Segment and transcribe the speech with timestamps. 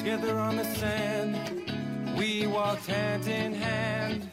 [0.00, 1.36] together on the sand.
[2.16, 4.30] We walked hand in hand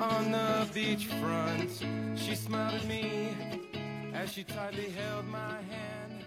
[0.00, 1.70] on the beachfront.
[2.14, 3.34] She smiled at me
[4.12, 6.26] as she tightly held my hand.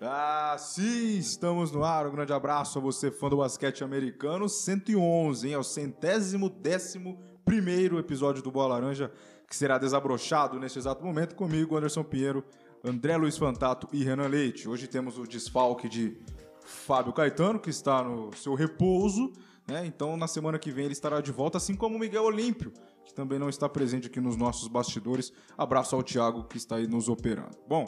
[0.00, 2.08] Ah, sim, estamos no ar.
[2.08, 4.48] Um grande abraço a você, fã do basquete americano.
[4.48, 5.54] 111, hein?
[5.54, 9.12] É o centésimo décimo primeiro episódio do Bola Laranja,
[9.48, 12.44] que será desabrochado neste exato momento comigo, Anderson Pinheiro,
[12.84, 14.68] André Luiz Fantato e Renan Leite.
[14.68, 16.16] Hoje temos o desfalque de
[16.64, 19.32] Fábio Caetano, que está no seu repouso,
[19.68, 19.86] né?
[19.86, 22.72] Então na semana que vem ele estará de volta, assim como o Miguel Olímpio,
[23.04, 25.32] que também não está presente aqui nos nossos bastidores.
[25.56, 27.56] Abraço ao Thiago, que está aí nos operando.
[27.68, 27.84] Bom,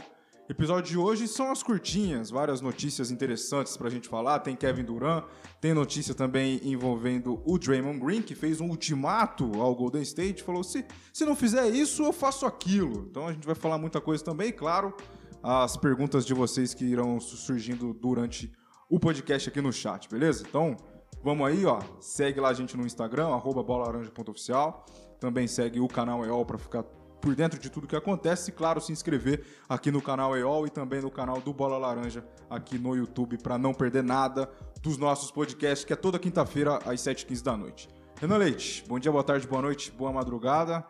[0.47, 4.41] Episódio de hoje são as curtinhas, várias notícias interessantes pra gente falar.
[4.41, 5.25] Tem Kevin Durant,
[5.59, 10.62] tem notícia também envolvendo o Draymond Green, que fez um ultimato ao Golden State, falou:
[10.62, 10.84] se,
[11.15, 13.06] se não fizer isso, eu faço aquilo.
[13.11, 14.95] Então a gente vai falar muita coisa também, claro,
[15.42, 18.53] as perguntas de vocês que irão surgindo durante
[18.91, 20.45] o podcast aqui no chat, beleza?
[20.47, 20.77] Então,
[21.22, 21.81] vamos aí, ó.
[22.00, 24.84] Segue lá a gente no Instagram, arroba bolalaranja.oficial.
[25.19, 26.84] Também segue o canal EOL pra ficar
[27.20, 30.70] por dentro de tudo que acontece e, claro, se inscrever aqui no canal EOL e
[30.70, 34.51] também no canal do Bola Laranja aqui no YouTube para não perder nada
[34.83, 37.89] dos nossos podcasts, que é toda quinta-feira às 7h15 da noite.
[38.21, 40.87] Renan Leite, bom dia, boa tarde, boa noite, boa madrugada.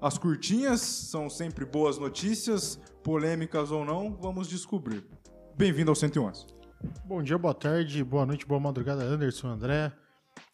[0.00, 5.04] As curtinhas são sempre boas notícias, polêmicas ou não, vamos descobrir.
[5.56, 6.46] Bem-vindo ao 111.
[7.04, 9.92] Bom dia, boa tarde, boa noite, boa madrugada, Anderson, André.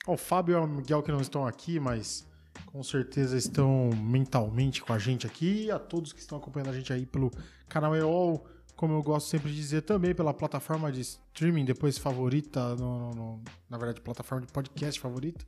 [0.07, 2.26] O Fábio e o Miguel que não estão aqui, mas
[2.67, 5.71] com certeza estão mentalmente com a gente aqui.
[5.71, 7.31] A todos que estão acompanhando a gente aí pelo
[7.69, 12.75] canal EOL, como eu gosto sempre de dizer, também pela plataforma de streaming, depois favorita,
[12.77, 15.45] no, no- na verdade, plataforma de podcast favorita.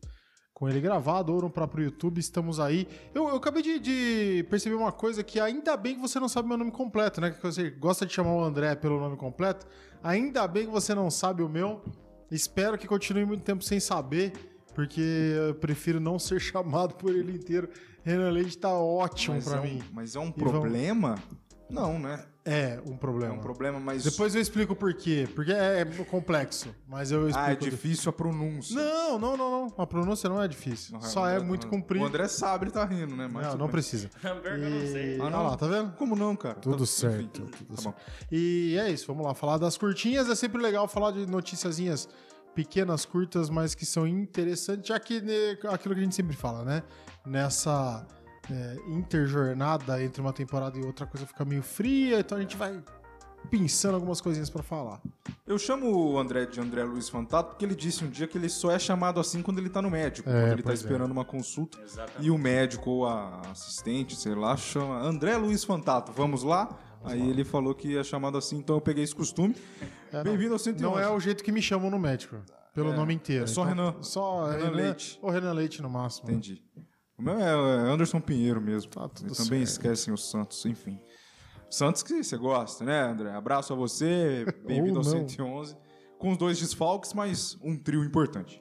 [0.55, 2.89] Com ele gravado ou no próprio YouTube, estamos aí.
[3.15, 6.49] Eu, eu acabei de, de perceber uma coisa que ainda bem que você não sabe
[6.49, 7.31] meu nome completo, né?
[7.31, 9.65] Que você gosta de chamar o André pelo nome completo.
[10.03, 11.81] Ainda bem que você não sabe o meu.
[12.29, 14.33] Espero que continue muito tempo sem saber,
[14.79, 17.69] porque eu prefiro não ser chamado por ele inteiro.
[18.05, 19.83] Renan Leite tá ótimo Mas, pra é um, mim.
[19.93, 21.17] mas é um problema?
[21.69, 22.25] Não, né?
[22.45, 23.35] É um É problema.
[23.35, 24.05] um problema, mas.
[24.05, 25.29] Depois eu explico por quê.
[25.35, 27.47] Porque é, é complexo, mas eu explico.
[27.51, 28.75] Ah, é difícil a pronúncia.
[28.75, 29.75] Não, não, não, não.
[29.77, 30.95] A pronúncia não é difícil.
[30.95, 32.07] Não, Só o é André- muito O comprido.
[32.07, 33.29] André sabe, ele tá rindo, né?
[33.31, 34.09] Mas Não, não precisa.
[34.19, 35.17] Que eu não sei.
[35.17, 35.21] E...
[35.21, 35.43] Ah, Olha não?
[35.43, 35.93] lá, tá vendo?
[35.97, 36.55] Como não, cara?
[36.55, 37.43] Tudo Tá- certo.
[37.43, 37.95] enfim, tudo tá certo.
[37.97, 38.03] bom.
[38.33, 39.35] E é isso, vamos lá.
[39.35, 42.09] Falar das curtinhas é sempre legal falar de noticiazinhas
[42.59, 46.65] pequenas, curtas, mas que são interessantes, já que né, aquilo que a gente sempre fala,
[46.65, 46.83] né?
[47.25, 48.05] Nessa
[48.51, 52.57] é, interjornada entre uma temporada e outra, a coisa fica meio fria, então a gente
[52.57, 52.83] vai
[53.49, 55.01] pensando algumas coisinhas pra falar.
[55.47, 58.49] Eu chamo o André de André Luiz Fantato porque ele disse um dia que ele
[58.49, 60.75] só é chamado assim quando ele tá no médico, É, quando ele tá é.
[60.75, 61.79] esperando uma consulta.
[61.81, 62.27] Exatamente.
[62.27, 66.69] E o médico ou a assistente, sei lá, chama André Luiz Fantato, vamos lá?
[67.05, 69.55] Aí ele falou que é chamado assim, então eu peguei esse costume.
[70.13, 70.23] É.
[70.23, 70.83] Bem-vindo ao 111.
[70.83, 72.43] Não é o jeito que me chamam no médico,
[72.75, 73.45] pelo É, nome inteiro.
[73.45, 73.95] é só Renan.
[74.03, 75.19] Só Renan Renan, Leite.
[75.23, 76.31] Ou Renan Leite no máximo.
[76.31, 76.63] Entendi.
[77.17, 78.91] O meu é Anderson Pinheiro mesmo.
[78.91, 79.71] Tá tudo E também certo.
[79.71, 81.01] esquecem os Santos, enfim.
[81.71, 83.31] Santos que você gosta, né, André?
[83.33, 85.11] Abraço a você, bem-vindo ao não.
[85.29, 85.77] 111.
[86.19, 88.61] Com os dois desfalques, mas um trio importante.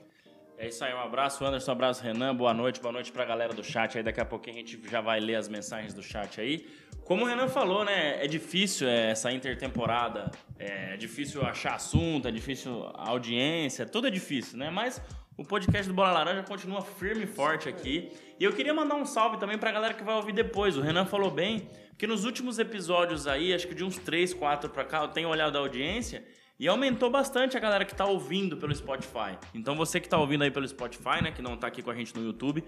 [0.59, 3.54] É isso aí, um abraço, Anderson, um abraço, Renan, boa noite, boa noite pra galera
[3.54, 6.42] do chat aí, daqui a pouquinho a gente já vai ler as mensagens do chat
[6.42, 6.66] aí.
[7.07, 10.29] Como o Renan falou, né, é difícil é, essa intertemporada,
[10.59, 15.01] é difícil achar assunto, é difícil audiência, tudo é difícil, né, mas
[15.38, 18.12] o podcast do Bola Laranja continua firme e forte aqui.
[18.38, 21.06] E eu queria mandar um salve também pra galera que vai ouvir depois, o Renan
[21.06, 25.03] falou bem, que nos últimos episódios aí, acho que de uns 3, 4 pra cá,
[25.03, 26.25] eu tenho olhado a audiência...
[26.59, 29.38] E aumentou bastante a galera que tá ouvindo pelo Spotify.
[29.53, 31.95] Então você que tá ouvindo aí pelo Spotify, né, que não tá aqui com a
[31.95, 32.63] gente no YouTube,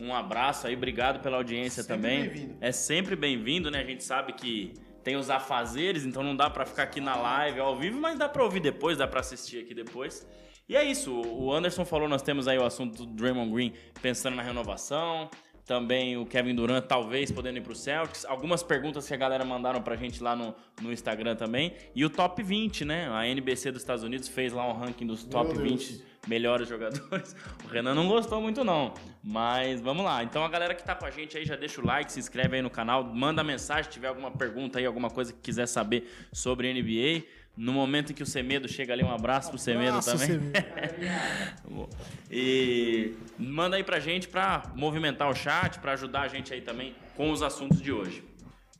[0.00, 2.20] um abraço aí, obrigado pela audiência Sempre também.
[2.22, 2.56] bem-vindo.
[2.60, 3.80] É sempre bem-vindo, né?
[3.80, 7.60] A gente sabe que tem os afazeres, então não dá pra ficar aqui na live
[7.60, 10.26] ao vivo, mas dá pra ouvir depois, dá pra assistir aqui depois.
[10.68, 14.36] E é isso, o Anderson falou, nós temos aí o assunto do Draymond Green pensando
[14.36, 15.30] na renovação,
[15.68, 19.82] também o Kevin Durant talvez podendo ir pro Celtics, algumas perguntas que a galera mandaram
[19.82, 23.06] pra gente lá no, no Instagram também, e o top 20, né?
[23.10, 25.90] A NBC dos Estados Unidos fez lá um ranking dos top Deus.
[25.90, 27.36] 20 melhores jogadores.
[27.64, 30.24] O Renan não gostou muito não, mas vamos lá.
[30.24, 32.56] Então a galera que tá com a gente aí já deixa o like, se inscreve
[32.56, 36.10] aí no canal, manda mensagem se tiver alguma pergunta aí, alguma coisa que quiser saber
[36.32, 37.26] sobre NBA.
[37.60, 40.28] No momento em que o Semedo chega ali, um abraço pro Semedo Abraço, também.
[40.28, 41.88] Semedo.
[42.30, 46.94] E manda aí pra gente pra movimentar o chat, pra ajudar a gente aí também
[47.16, 48.22] com os assuntos de hoje.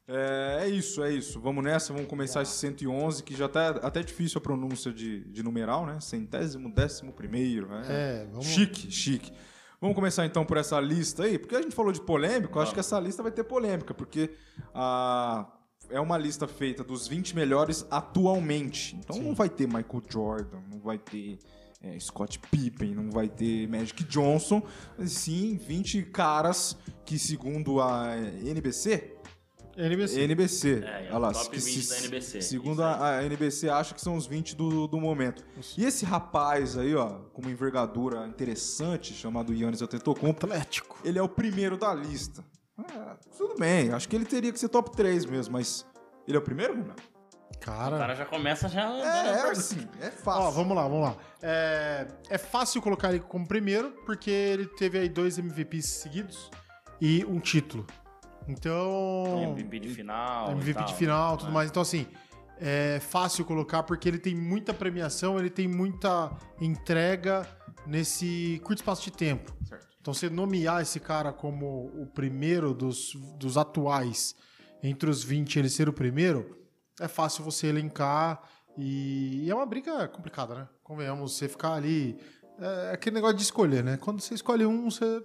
[0.07, 1.41] É, é isso, é isso.
[1.41, 5.43] Vamos nessa, vamos começar esse 111, que já tá até difícil a pronúncia de, de
[5.43, 5.99] numeral, né?
[6.01, 7.69] Centésimo, décimo primeiro.
[7.89, 9.33] É, vamos- Chique, chique.
[9.81, 12.75] Vamos começar então por essa lista aí, porque a gente falou de polêmico, eu acho
[12.75, 14.31] que essa lista vai ter polêmica, porque
[14.75, 15.47] a
[15.91, 18.97] é uma lista feita dos 20 melhores atualmente.
[18.97, 19.23] Então Sim.
[19.23, 21.39] não vai ter Michael Jordan, não vai ter
[21.83, 24.63] é, Scott Pippen, não vai ter Magic Johnson.
[24.97, 29.19] mas Sim, 20 caras que, segundo a NBC,
[29.79, 30.21] NBC.
[30.23, 30.85] NBC.
[30.85, 33.69] É, é olha lá, o top que 20 da NBC, Segundo isso a, a NBC,
[33.69, 35.45] acha que são os 20 do, do momento.
[35.77, 40.99] E esse rapaz aí, ó, com uma envergadura interessante, chamado Yannis Antetokounmpo, Atlético.
[41.05, 42.45] ele é o primeiro da lista.
[42.79, 45.87] É, tudo bem, acho que ele teria que ser top 3 mesmo, mas
[46.27, 46.95] ele é o primeiro, Renan?
[47.55, 47.99] O Cara.
[47.99, 48.89] cara já começa já.
[48.89, 50.43] É, é assim, é fácil.
[50.43, 51.17] Ó, vamos lá, vamos lá.
[51.43, 56.51] É, é fácil colocar ele como primeiro, porque ele teve aí dois MVPs seguidos
[57.01, 57.87] e um título.
[58.47, 59.43] Então.
[59.43, 60.51] MVP de final.
[60.51, 61.55] e MVP tal, de final, tudo né?
[61.55, 61.69] mais.
[61.71, 62.07] Então, assim,
[62.61, 66.31] é fácil colocar porque ele tem muita premiação, ele tem muita
[66.61, 67.47] entrega
[67.87, 69.55] nesse curto espaço de tempo.
[69.65, 69.88] Certo.
[70.01, 74.35] Então, você nomear esse cara como o primeiro dos, dos atuais
[74.83, 76.57] entre os 20 ele ser o primeiro,
[77.01, 78.43] é fácil você elencar
[78.77, 80.69] e, e é uma briga complicada, né?
[80.83, 82.19] Convenhamos, você ficar ali.
[82.61, 83.97] É aquele negócio de escolher, né?
[83.97, 85.23] Quando você escolhe um, você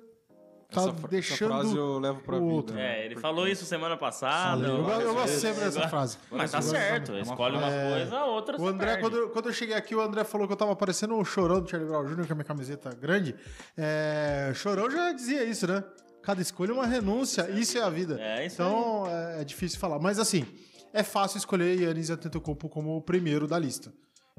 [0.73, 1.51] tá essa, deixando.
[1.53, 2.53] essa frase eu levo pra o vida.
[2.53, 2.75] outro.
[2.75, 2.81] né?
[2.81, 4.65] É, ele Porque- falou isso semana passada.
[4.65, 6.17] eu, várias eu gosto sempre dessa frase.
[6.31, 7.21] Mas tá Eu certo, também.
[7.21, 7.97] escolhe uma É.
[7.97, 10.53] coisa, a outra O André, quando, eu- quando eu cheguei aqui, o André falou que
[10.53, 13.35] eu tava parecendo o Chorão do Charlie Brown Jr., com a minha camiseta grande.
[13.77, 15.83] É, Chorão já dizia isso, né?
[16.21, 18.17] Cada escolha é uma renúncia, isso é a vida.
[18.19, 19.99] É isso Então é, é difícil falar.
[19.99, 20.45] Mas assim,
[20.93, 23.91] é fácil escolher Yannis Antetokounmpo como o primeiro da lista.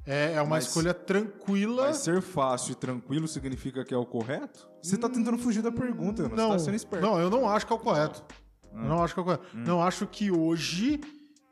[0.06, 1.86] É, é uma Mas- escolha tranquila.
[1.86, 4.68] Mas ser fácil e tranquilo significa que é o correto?
[4.82, 7.02] Você tá tentando fugir da pergunta, não, Você tá sendo esperto.
[7.06, 8.22] não, eu não acho que é o correto.
[8.72, 9.46] Eu não acho que é o correto.
[9.54, 9.64] Hum.
[9.66, 11.00] Não acho que hoje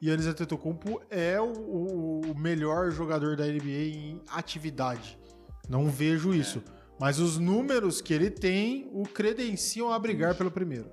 [0.02, 5.19] Yannis Antetokounmpo é o, o- o melhor jogador da NBA em atividade.
[5.69, 6.62] Não vejo isso.
[7.00, 10.90] Mas os números que ele tem o credenciam a brigar pelo primeiro.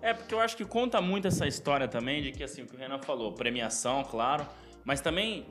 [0.00, 2.74] É, porque eu acho que conta muito essa história também de que, assim, o que
[2.74, 4.46] o Renan falou, premiação, claro,
[4.84, 5.46] mas também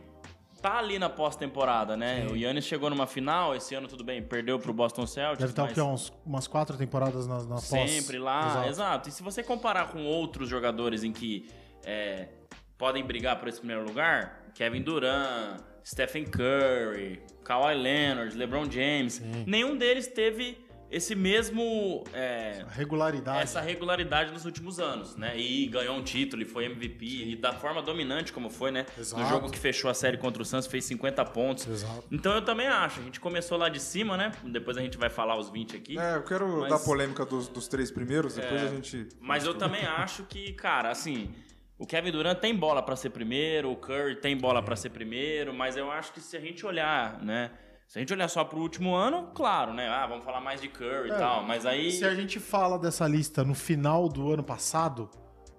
[0.64, 2.26] tá ali na pós-temporada, né?
[2.32, 5.64] O Yannis chegou numa final, esse ano tudo bem, perdeu pro Boston Celtics, Deve estar
[5.64, 5.82] mas o quê?
[5.82, 7.66] Uns, umas quatro temporadas na, na pós.
[7.66, 8.70] sempre lá, Exato.
[8.70, 9.10] exato.
[9.10, 11.50] E se você comparar com outros jogadores em que
[11.84, 12.30] é,
[12.78, 19.76] podem brigar por esse primeiro lugar, Kevin Durant, Stephen Curry, Kawhi Leonard, LeBron James, nenhum
[19.76, 20.63] deles teve
[20.96, 22.04] esse mesmo...
[22.14, 23.42] é, A regularidade.
[23.42, 25.38] essa regularidade nos últimos anos, né?
[25.38, 28.86] E ganhou um título e foi MVP e da forma dominante como foi, né?
[28.98, 29.22] Exato.
[29.22, 31.68] No jogo que fechou a série contra o Suns fez 50 pontos.
[31.68, 32.04] Exato.
[32.12, 34.32] Então eu também acho, a gente começou lá de cima, né?
[34.44, 35.98] Depois a gente vai falar os 20 aqui.
[36.00, 39.10] É, eu quero Mas- dar polêmica dos, dos três primeiros, depois É, a gente.
[39.20, 41.34] Mas eu também acho que, cara, assim,
[41.78, 45.54] o Kevin Durant tem bola pra ser primeiro, o Curry tem bola pra ser primeiro,
[45.54, 47.52] mas eu acho que se a gente olhar, né?
[47.88, 49.88] Se a gente olhar só pro último ano, claro, né?
[49.88, 52.80] Ah, vamos falar mais de Curry É, e tal, mas aí Se a gente fala
[52.80, 55.10] dessa lista no final do ano passado,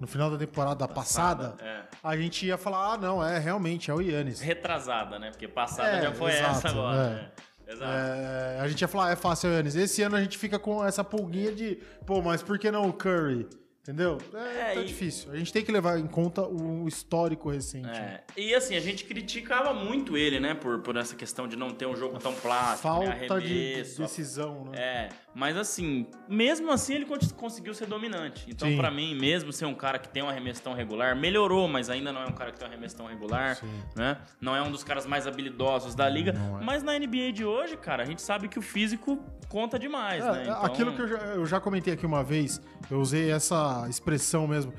[0.01, 1.83] no final da temporada passada, é.
[2.03, 4.41] a gente ia falar, ah, não, é realmente, é o Yannis.
[4.41, 5.31] retrasada, né?
[5.31, 7.11] Porque passada É, já foi exato, essa agora, é.
[7.15, 7.31] né?
[7.67, 7.93] Exato.
[7.93, 9.77] É, a gente ia falar, ah, é fácil, é o Yannis.
[9.77, 12.93] Esse ano a gente fica com essa pulguinha de, pô, mas por que não o
[12.93, 13.49] Curry?
[13.85, 14.17] Entendeu?
[14.33, 15.31] É, É, tá e- difícil.
[15.31, 17.87] A gente tem que levar em conta o histórico recente.
[17.87, 20.55] É, E assim, a gente criticava muito ele, né?
[20.55, 23.07] Por, por essa questão de não ter um jogo tão plástico, né?
[23.29, 24.79] Falta de Arremesso, decisão, né?
[24.79, 28.47] É, mas assim, mesmo assim ele con- conseguiu ser dominante.
[28.49, 31.91] Então, pra mim, mesmo ser um cara que tem um arremesso tão regular, melhorou, mas
[31.91, 33.69] ainda não é um cara que tem um arremesso tão regular, Sim.
[33.95, 34.17] né?
[34.41, 36.31] Não é um dos caras mais habilidosos da liga.
[36.33, 36.65] é.
[36.65, 40.33] Mas na NBA de hoje, cara, a gente sabe que o físico conta demais, É,
[40.33, 40.43] né?
[40.45, 44.47] Então, Aquilo que eu já, eu já comentei aqui uma vez, eu usei essa expressão
[44.47, 44.73] mesmo.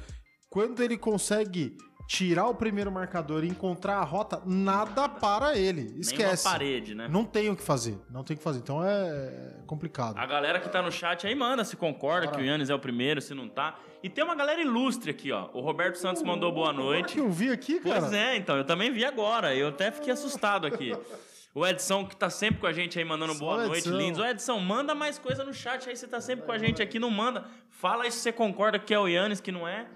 [0.50, 1.76] Quando ele consegue
[2.08, 5.84] tirar o primeiro marcador e encontrar a rota, nada para ele.
[5.90, 6.44] nem Esquece.
[6.44, 7.08] parede, né?
[7.10, 7.98] Não tem o que fazer.
[8.12, 8.60] Não tem o que fazer.
[8.60, 10.18] Então é complicado.
[10.18, 12.38] A galera que tá no chat aí manda se concorda Bora.
[12.38, 13.80] que o Yannis é o primeiro, se não tá.
[14.04, 15.50] E tem uma galera ilustre aqui, ó.
[15.54, 17.14] O Roberto Santos mandou boa Agora noite.
[17.14, 18.02] que eu vi aqui, cara.
[18.02, 19.56] Pois é, então, eu também vi agora.
[19.56, 20.94] Eu até fiquei assustado aqui.
[21.56, 24.20] O Edson, que tá sempre com a gente aí, mandando Só boa noite, lindos.
[24.20, 27.00] Ô, Edson, manda mais coisa no chat aí, você tá sempre com a gente aqui,
[27.00, 27.46] não manda.
[27.70, 29.88] Fala aí se você concorda que é o Yannis, que não é.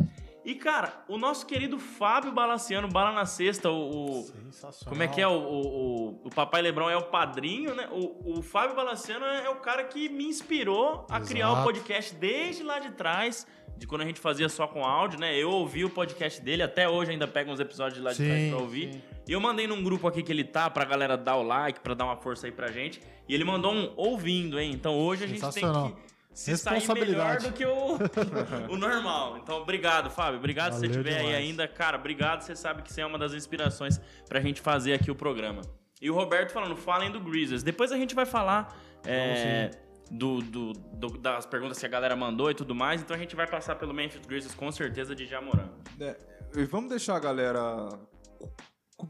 [0.50, 4.20] E, cara, o nosso querido Fábio Balaciano, Bala na Sexta, o...
[4.20, 4.90] o- Sensacional.
[4.90, 5.28] como é que é?
[5.28, 7.88] O, o, o, Papai Lebrão é o padrinho, né?
[7.92, 11.66] O, o Fábio Balaciano é, é o cara que me inspirou a criar o Exato.
[11.68, 13.46] podcast desde lá de trás,
[13.78, 15.36] de quando a gente fazia só com áudio, né?
[15.38, 18.26] Eu ouvi o podcast dele, até hoje ainda pego uns episódios de lá de Sim,
[18.28, 18.94] trás pra ouvir.
[18.94, 19.02] sim.
[19.28, 21.94] E eu mandei num grupo aqui que ele tá, pra galera dar o like, pra
[21.94, 23.00] dar uma força aí pra gente.
[23.28, 24.72] E ele mandou um ouvindo, hein?
[24.74, 25.96] Então hoje a gente tem que
[26.34, 27.98] se sair melhor do que o,
[28.70, 29.38] o normal.
[29.38, 30.40] Então, obrigado, Fábio.
[30.40, 31.68] Obrigado se você Valeu estiver aí ainda.
[31.68, 32.42] Cara, obrigado.
[32.42, 35.62] Você sabe que você é uma das inspirações pra gente fazer aqui o programa.
[36.02, 37.62] E o Roberto falando, falem do Grizzlies.
[37.64, 38.74] Depois a gente vai falar
[39.06, 39.72] é,
[40.10, 43.02] do, do- do- das perguntas que a galera mandou e tudo mais.
[43.02, 45.68] Então a gente vai passar pelo Memphis Grizzlies com certeza de Jamoran.
[46.00, 46.16] É,
[46.56, 47.90] e vamos deixar a galera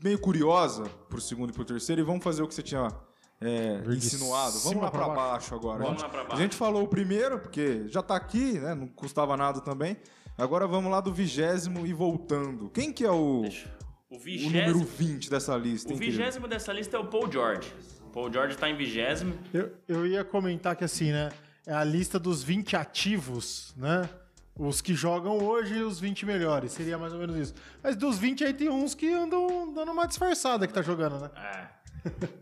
[0.04, 2.88] meio curiosa pro segundo e pro terceiro e vamos fazer o que você tinha
[3.42, 4.60] é, insinuado.
[4.60, 5.56] Vamos lá pra pra baixo, baixo.
[5.56, 5.84] agora.
[5.84, 6.42] Vamos a, gente, lá pra a baixo.
[6.42, 8.74] gente falou o primeiro, porque já tá aqui, né?
[8.76, 9.98] Não custava nada também.
[10.38, 12.70] Agora vamos lá do vigésimo e voltando.
[12.70, 13.44] Quem que é o.
[14.12, 14.86] O o número vigésimo.
[14.86, 16.18] 20 dessa lista, O hein, querido?
[16.18, 17.72] vigésimo dessa lista é o Paul George.
[18.12, 19.38] Paul George tá em vigésimo.
[19.54, 21.30] Eu, eu ia comentar que assim, né?
[21.68, 24.10] É a lista dos 20 ativos, né?
[24.58, 26.72] Os que jogam hoje e os 20 melhores.
[26.72, 27.54] Seria mais ou menos isso.
[27.84, 31.30] Mas dos 20 aí tem uns que andam dando uma disfarçada que tá jogando, né?
[31.38, 31.68] É.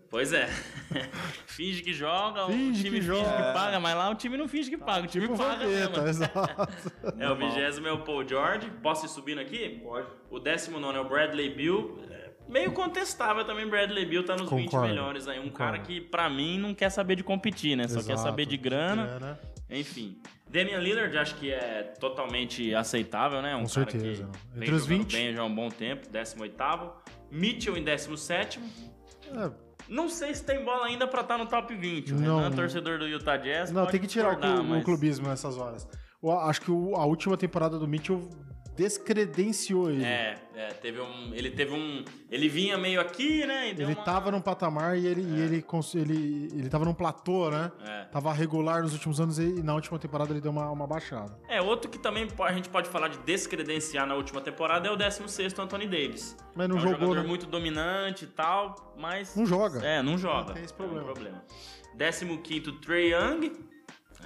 [0.09, 0.47] Pois é.
[1.47, 3.29] finge que joga, Finge o time que finge joga.
[3.29, 6.01] que paga, mas lá o time não finge que paga, o time Tipo paga Vampeta,
[6.01, 6.07] mesmo.
[6.07, 6.73] exato.
[7.19, 8.71] É, o vigésimo é o Paul George.
[8.81, 9.81] Posso ir subindo aqui?
[9.83, 10.07] Pode.
[10.29, 11.99] O décimo nono é o Bradley Bill.
[12.09, 14.87] É Meio contestável também, Bradley Bill tá nos 20 Concordo.
[14.87, 15.37] melhores aí.
[15.37, 15.73] Um Concordo.
[15.73, 17.89] cara que, pra mim, não quer saber de competir, né?
[17.89, 19.37] Só quer Exato, saber de grana.
[19.69, 20.21] Enfim.
[20.49, 23.53] Damian Lillard, acho que é totalmente aceitável, né?
[23.53, 25.11] Um Com cara certeza, que vem Entre os jogando 20.
[25.13, 26.91] bem já há um bom tempo, 18º.
[27.29, 28.59] Mitchell em 17º.
[29.35, 29.51] É,
[29.89, 32.13] Não sei se tem bola ainda pra estar no top 20.
[32.13, 32.37] O Não.
[32.39, 35.57] Renan, torcedor do Utah Jazz, Não, tem que tirar o, clu- o mas- clubismo nessas
[35.57, 35.87] horas.
[36.21, 38.27] Eu acho que a última temporada do Mitchell
[38.77, 40.03] descredenciou ele.
[40.03, 41.33] É, é, teve um.
[41.33, 42.05] Ele teve um.
[42.29, 43.69] Ele vinha meio aqui, né?
[43.69, 45.65] Ele uma- tava num patamar e ele, e ele,
[45.95, 47.71] ele, ele tava num platô, né?
[47.85, 48.03] É.
[48.05, 51.37] Tava regular nos últimos anos e na última temporada ele deu uma, uma baixada.
[51.49, 54.95] É, outro que também a gente pode falar de descredenciar na última temporada é o
[54.95, 56.37] 16 Anthony Davis.
[56.55, 57.27] Mas não é um jogou, jogador né?
[57.27, 59.35] muito dominante e tal, mas.
[59.35, 59.79] Não joga.
[59.85, 60.47] É, não joga.
[60.49, 61.05] Não tem esse É um problema.
[61.05, 61.43] problema.
[61.97, 63.51] 15 Trey Young.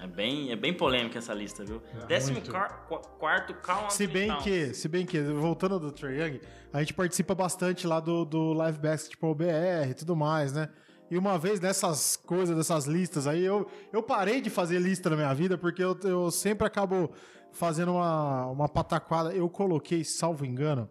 [0.01, 1.79] É bem, é bem polêmica essa lista, viu?
[2.07, 2.51] Décimo muito.
[2.51, 4.43] car- qu- quarto, Carl Se bem Towns.
[4.43, 6.41] que, se bem que, voltando do Trae Young,
[6.73, 10.69] a gente participa bastante lá do, do Live Basketball BR e tudo mais, né?
[11.11, 15.15] E uma vez dessas coisas, dessas listas aí, eu, eu parei de fazer lista na
[15.17, 17.11] minha vida, porque eu, eu sempre acabo
[17.51, 19.31] fazendo uma, uma pataquada.
[19.33, 20.89] Eu coloquei, salvo engano,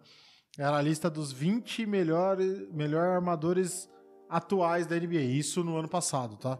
[0.57, 3.89] era a lista dos 20 melhores melhor armadores
[4.29, 5.21] atuais da NBA.
[5.21, 6.57] Isso no ano passado, tá?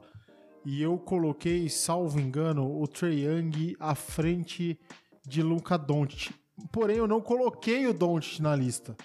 [0.63, 4.79] E eu coloquei, salvo engano, o Trae Young à frente
[5.25, 6.33] de Luka Doncic.
[6.71, 8.95] Porém, eu não coloquei o Doncic na lista.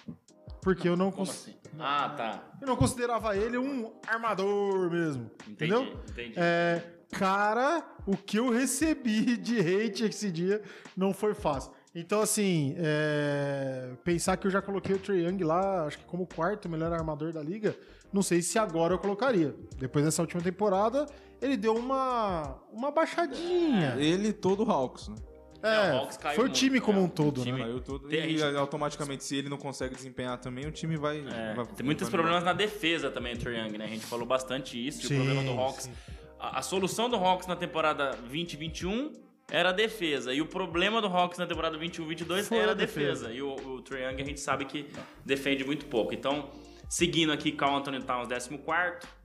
[0.60, 1.54] Porque eu não, Como cons- assim?
[1.78, 2.42] Ah, tá.
[2.60, 5.30] eu não considerava ele um armador mesmo.
[5.48, 6.00] Entendi, Entendeu?
[6.10, 6.34] entendi.
[6.36, 6.82] É,
[7.12, 10.62] cara, o que eu recebi de hate esse dia
[10.96, 11.72] não foi fácil.
[11.94, 16.26] Então, assim, é, pensar que eu já coloquei o Trae Young lá, acho que como
[16.26, 17.74] quarto melhor armador da liga,
[18.16, 19.54] não sei se agora eu colocaria.
[19.78, 21.06] Depois dessa última temporada,
[21.40, 23.94] ele deu uma, uma baixadinha.
[23.98, 25.16] Ele e todo o Hawks, né?
[25.62, 27.58] É, É, o Hawks caiu foi o muito, time como é, um todo, o time-
[27.58, 27.64] né?
[27.64, 28.08] Caiu todo.
[28.08, 31.18] Tem- E gente- automaticamente, se ele não consegue desempenhar também, o time vai.
[31.18, 33.84] É, vai- tem muitos vai- problemas na defesa também, o Trae Young, né?
[33.84, 35.04] A gente falou bastante isso.
[35.04, 35.84] e Sim, o problema do Hawks.
[35.84, 35.92] sim.
[36.38, 39.12] A, a solução do Hawks na temporada 2021
[39.50, 40.32] era a defesa.
[40.32, 43.28] E o problema do Hawks na temporada 21-22 Foi era a a defesa.
[43.28, 43.32] defesa.
[43.32, 44.86] E o, o Trae Young a gente sabe que
[45.24, 46.12] defende muito pouco.
[46.14, 46.50] Então,
[46.88, 48.58] seguindo aqui, Carl Anthony Towns 14,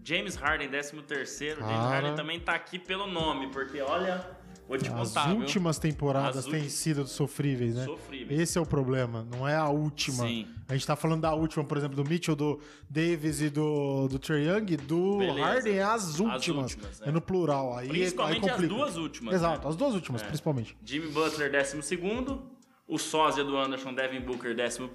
[0.03, 0.95] James Harden 13.
[1.37, 1.79] James Cara.
[1.89, 4.25] Harden também tá aqui pelo nome, porque olha,
[4.67, 5.37] vou te As contar, viu?
[5.37, 7.85] últimas temporadas As têm sido sofríveis, né?
[7.85, 8.39] Sofríveis.
[8.39, 10.25] Esse é o problema, não é a última.
[10.25, 10.47] Sim.
[10.67, 14.17] A gente tá falando da última, por exemplo, do Mitchell, do Davis e do, do
[14.17, 15.45] Trae Young, do Beleza.
[15.45, 16.71] Harden é as últimas.
[16.71, 17.09] últimas, é.
[17.09, 17.11] é.
[17.11, 17.77] no plural.
[17.77, 19.69] Aí, Principalmente aí as duas últimas, Exato, né?
[19.69, 20.25] as duas últimas, É.
[20.25, 20.77] principalmente.
[20.83, 22.39] Jimmy Butler 12,
[22.87, 24.89] o sósia do Anderson Devin Booker 11.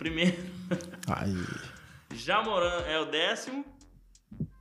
[1.08, 1.34] Aí.
[2.16, 3.64] Jamoran é o décimo.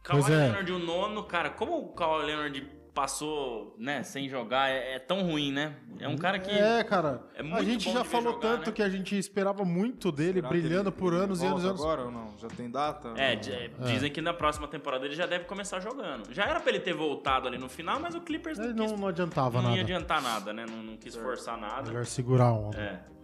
[0.04, 0.36] Kawhi é.
[0.36, 1.24] Leonard o nono.
[1.24, 5.76] Cara, como o Kawhi Leonard passou, né, sem jogar, é, é tão ruim, né?
[6.00, 6.50] É um cara que...
[6.50, 7.24] É, cara.
[7.36, 8.72] é a gente já falou jogar, tanto né?
[8.74, 11.68] que a gente esperava muito dele, Será brilhando ele- por ele anos e anos e
[11.68, 11.82] anos.
[11.82, 12.38] agora ou não?
[12.38, 13.14] Já tem data?
[13.18, 16.32] É, di- dizem que na próxima temporada ele já deve começar jogando.
[16.34, 18.92] Já era pra ele ter voltado ali no final, mas o Clippers não, Ele quis,
[18.92, 19.76] não, não adiantava não nada.
[19.76, 20.66] ia adiantar nada, né?
[20.70, 21.90] Não, não quis forçar nada.
[21.90, 22.78] Melhor segurar a onda.
[22.80, 23.15] É.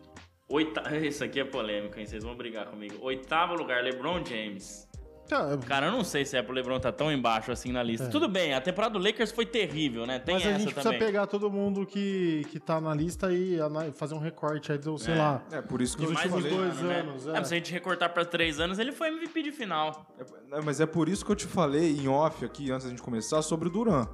[0.52, 0.82] Oita...
[1.06, 2.06] Isso aqui é polêmico, hein?
[2.06, 2.96] Vocês vão brigar comigo.
[3.02, 4.90] Oitavo lugar, LeBron James.
[5.30, 8.08] Cara, Cara, eu não sei se é pro LeBron tá tão embaixo assim na lista.
[8.08, 8.10] É.
[8.10, 10.20] Tudo bem, a temporada do Lakers foi terrível, né?
[10.20, 11.08] Tem mas a essa gente precisa também.
[11.08, 13.58] pegar todo mundo que, que tá na lista e
[13.94, 15.18] fazer um recorte aí do, sei É.
[15.18, 15.42] lá.
[15.50, 16.52] É, por isso que te últimos falei.
[16.58, 17.00] dois ano, né?
[17.00, 17.30] anos, É.
[17.30, 17.34] é.
[17.34, 20.06] mas se a gente recortar pra três anos, ele foi MVP de final.
[20.52, 23.02] É, mas é por isso que eu te falei em off aqui, antes da gente
[23.02, 24.06] começar, sobre o Duran.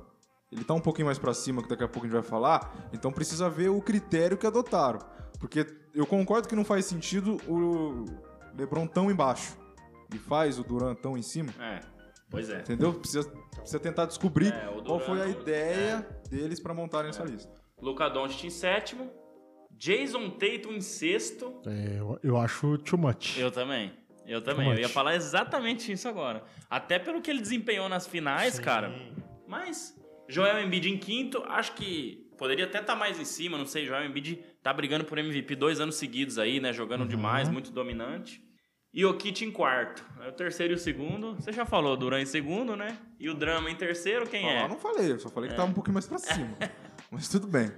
[0.51, 2.89] Ele tá um pouquinho mais pra cima, que daqui a pouco a gente vai falar,
[2.93, 4.99] então precisa ver o critério que adotaram.
[5.39, 5.65] Porque
[5.97, 8.05] eu concordo que não faz sentido o
[8.57, 9.57] LeBron tão embaixo
[10.13, 11.79] e faz o Duran tão em cima, É,
[12.29, 12.59] pois é.
[12.59, 12.93] entendeu?
[12.93, 17.23] Precisa, precisa tentar descobrir É, o qual foi a não- ideia deles pra montarem essa
[17.23, 17.51] lista.
[17.81, 19.11] Luca Doncic em sétimo.
[19.71, 21.61] Jason Tatum em sexto.
[21.67, 23.37] É, eu, eu acho too much.
[23.37, 23.93] Eu também.
[24.25, 24.67] Eu também.
[24.71, 26.43] Eu ia falar exatamente isso agora.
[26.69, 28.91] Até pelo que ele desempenhou nas finais, cara.
[29.47, 29.95] Mas
[30.27, 33.85] Joel Embiid em quinto, acho que poderia até estar mais em cima, não sei.
[33.85, 36.71] Joel Embiid tá brigando por MVP dois anos seguidos aí, né?
[36.73, 37.07] Jogando Uhum.
[37.07, 38.41] demais, muito dominante.
[38.93, 40.03] E o Kit em quarto.
[40.23, 41.35] É O terceiro e o segundo.
[41.35, 42.97] Você já falou, Duran em segundo, né?
[43.19, 44.63] E o Drama em terceiro, quem Ah, é?
[44.63, 46.57] eu não falei, eu só falei que tava um pouquinho mais pra cima.
[47.11, 47.71] Mas tudo bem.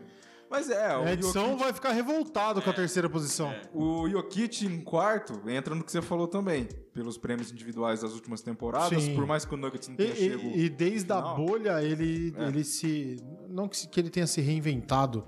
[0.49, 3.53] Mas é, o A edição Jokic, vai ficar revoltado com a terceira posição.
[3.73, 6.67] o Jokic em quarto entra no que você falou também.
[6.93, 9.15] Pelos prêmios individuais das últimas temporadas, Sim.
[9.15, 10.47] por mais que o Nuggets não E, tenha chego...
[10.47, 12.47] e- e desde a bolha ele, É.
[12.47, 13.17] ele se.
[13.47, 15.25] Não que, se- que ele tenha se reinventado,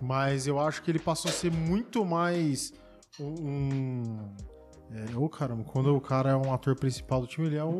[0.00, 2.72] mas eu acho que ele passou a ser muito mais
[3.18, 3.34] um.
[3.48, 4.34] um
[5.12, 7.78] é, ô caramba, quando o cara é um ator principal do time, ele é o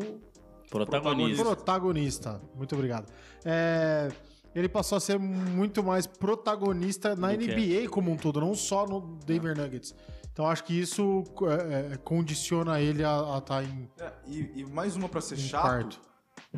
[0.69, 1.43] Protagonista.
[1.43, 2.41] protagonista.
[2.55, 3.09] Muito obrigado.
[3.45, 4.09] É,
[4.55, 7.47] ele passou a ser muito mais protagonista na Do que?
[7.55, 9.93] NBA como um todo, não só no Denver Nuggets.
[10.31, 14.95] Então acho que isso é, é, condiciona ele a estar em, É, e, e mais
[14.95, 16.01] uma pra ser chato, quarto.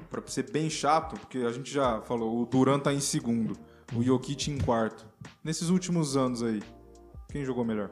[0.09, 3.57] pra ser bem chato, porque a gente já falou, o Duran tá em segundo,
[3.95, 5.05] o Jokic em quarto.
[5.43, 6.61] Nesses últimos anos aí,
[7.29, 7.91] quem jogou melhor?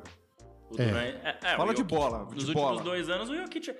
[0.71, 2.81] O Duran é- é, Fala o de bola, Nos de últimos bola.
[2.83, 3.75] dois anos, o Jokic...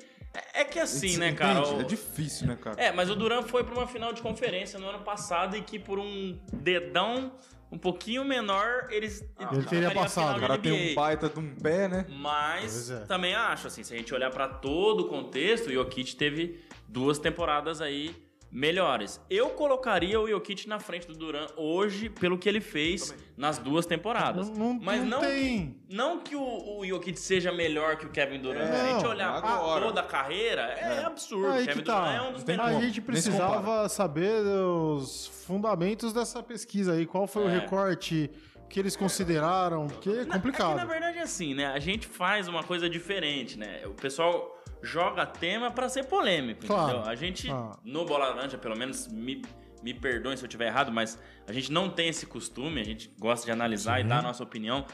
[0.53, 1.67] É, é que assim, né, cara?
[1.67, 2.81] o- É difícil, né, cara?
[2.81, 5.79] É, mas o Duran foi pra uma final de conferência no ano passado e que
[5.79, 7.31] por um dedão
[7.71, 10.37] um pouquinho menor, eles Ele teria passado.
[10.37, 12.05] O cara tem um baita de um pé, né?
[12.09, 12.99] Mas é.
[13.01, 17.17] também acho, assim, se a gente olhar pra todo o contexto, o Jokic teve duas
[17.19, 18.15] temporadas aí
[18.55, 19.19] melhores.
[19.29, 23.85] Eu colocaria o Jokic na frente do Duran hoje pelo que ele fez nas duas
[23.85, 24.49] temporadas.
[24.49, 25.77] Não- não- Mas não não, tem.
[25.89, 28.65] que, não que o, o Jokic seja melhor que o Kevin Durant.
[28.67, 29.85] Se a gente olhar agora.
[29.85, 31.51] toda a carreira, é, absurdo.
[31.51, 31.99] Aí o Kevin tá.
[31.99, 32.71] Durant é um dos A melhores.
[32.73, 32.85] como.
[32.85, 37.05] gente precisava saber os fundamentos dessa pesquisa aí.
[37.05, 37.59] Qual foi o É.
[37.59, 38.31] recorte
[38.69, 39.87] que eles consideraram?
[39.87, 40.71] Porque é Na- complicado.
[40.71, 41.67] É que, na verdade é assim, né?
[41.67, 43.81] A gente faz uma coisa diferente, né?
[43.85, 44.54] O pessoal
[44.85, 46.93] joga tema pra ser polêmico, Claro.
[46.97, 47.09] entendeu?
[47.09, 47.71] A gente, Ah.
[47.83, 49.41] no Bola Laranja, pelo menos, me,
[49.83, 53.13] me perdoem se eu estiver errado, mas a gente não tem esse costume, a gente
[53.19, 54.85] gosta de analisar e dar a nossa opinião.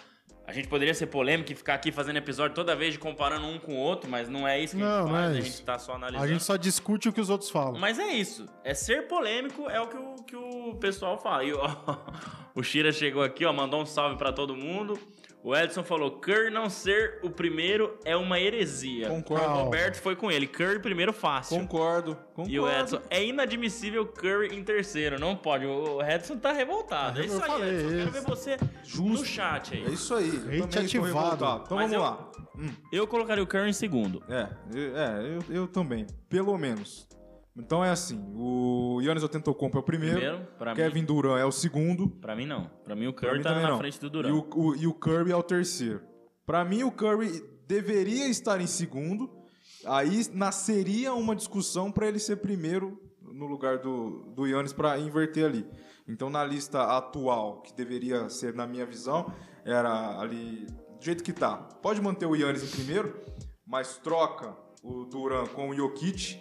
[0.48, 3.58] A gente poderia ser polêmico e ficar aqui fazendo episódio toda vez de comparando um
[3.60, 5.42] com o outro, mas não é isso que a Não, gente não faz, é a
[5.42, 6.24] gente tá só analisando.
[6.24, 7.80] A gente só discute o que os outros falam.
[7.80, 8.48] Mas é isso.
[8.64, 11.44] É ser polêmico, é o que o, que o pessoal fala.
[11.46, 11.64] E, ó,
[12.56, 15.00] o Shira chegou aqui, ó, mandou um salve pra todo mundo.
[15.44, 19.08] O Edson falou: Curry não ser o primeiro é uma heresia.
[19.10, 19.46] Concordo.
[19.46, 20.46] O Roberto foi com ele.
[20.46, 21.58] Curry primeiro fácil.
[21.58, 22.52] Concordo, concordo.
[22.52, 25.20] E o Edson, é inadmissível Curry em terceiro.
[25.20, 25.66] Não pode.
[25.66, 27.20] O Edson tá revoltado.
[27.20, 27.88] É Eu isso aí, falei Edson.
[27.90, 28.12] Quero isso.
[28.12, 28.58] ver você
[29.00, 29.84] no chat aí.
[29.86, 30.30] É isso aí.
[30.62, 31.08] Hate ativado.
[31.08, 31.64] revoltado.
[31.66, 32.32] Então Mas vamos eu- lá.
[32.58, 34.22] Hum, Eu colocaria o Curry em segundo.
[34.30, 36.06] é, eu- é eu, eu também.
[36.30, 37.08] Pelo menos.
[37.56, 41.06] Então é assim, o Yannis Antetokounmpo é o primeiro, Primeiro, pra Kevin mim.
[41.06, 42.70] Durant é o segundo, Pra mim, não.
[42.84, 43.78] Pra mim, o Curry tá na não.
[43.78, 44.34] frente do E Durant.
[44.34, 46.02] o, o- e o Curry é o terceiro.
[46.46, 49.30] Pra mim, o Curry deveria estar em segundo.
[49.86, 55.46] Aí nasceria uma discussão pra ele ser primeiro no lugar do, do Yannis pra inverter
[55.46, 55.66] ali.
[56.08, 59.32] Então, na lista atual, que deveria ser, na minha visão,
[59.66, 60.66] era ali
[61.00, 61.58] do jeito que tá.
[61.58, 63.20] Pode manter o Yannis em primeiro,
[63.66, 66.40] mas troca o Duran com o Jokic.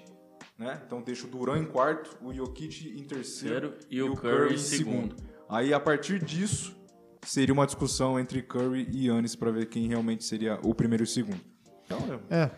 [0.60, 0.78] Né?
[0.86, 4.58] Então deixa o Duran em quarto, o Jokic em terceiro Terceiro e o Curry em
[4.58, 5.16] segundo.
[5.48, 6.76] Aí a partir disso
[7.22, 11.04] seria uma discussão entre Curry e Yannis pra ver quem realmente seria o primeiro e
[11.04, 11.40] o segundo.
[11.86, 12.50] Então, é.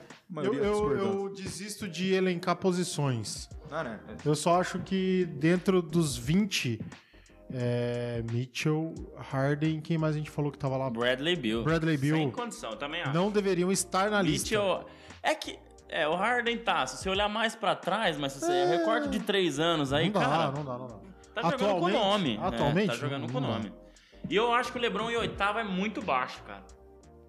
[0.42, 3.48] Eu, eu, eu desisto de elencar posições.
[3.70, 4.00] Ah, né?
[4.08, 4.28] É.
[4.28, 6.80] Eu só acho que dentro dos 20,
[7.52, 10.90] é, Mitchell, Harden, quem mais a gente falou que tava lá?
[10.90, 11.62] Bradley Bill.
[11.62, 12.16] Bradley Beal.
[12.16, 13.14] Sem condição, eu também acho.
[13.14, 14.46] Não deveriam estar na lista.
[14.46, 14.86] Mitchell.
[15.22, 15.56] É que.
[15.92, 16.86] É, o Harden tá.
[16.86, 18.52] Se você olhar mais pra trás, mas se você.
[18.52, 20.52] É recorte de três anos aí, não dá, cara.
[20.52, 20.94] não dá, não dá.
[21.34, 22.36] Tá jogando com o nome.
[22.36, 22.46] né?
[22.46, 22.86] Atualmente?
[22.88, 23.54] Tá jogando com o Não dá.
[23.58, 23.72] nome.
[24.28, 26.62] E eu acho que o Lebron em oitavo é muito baixo, cara.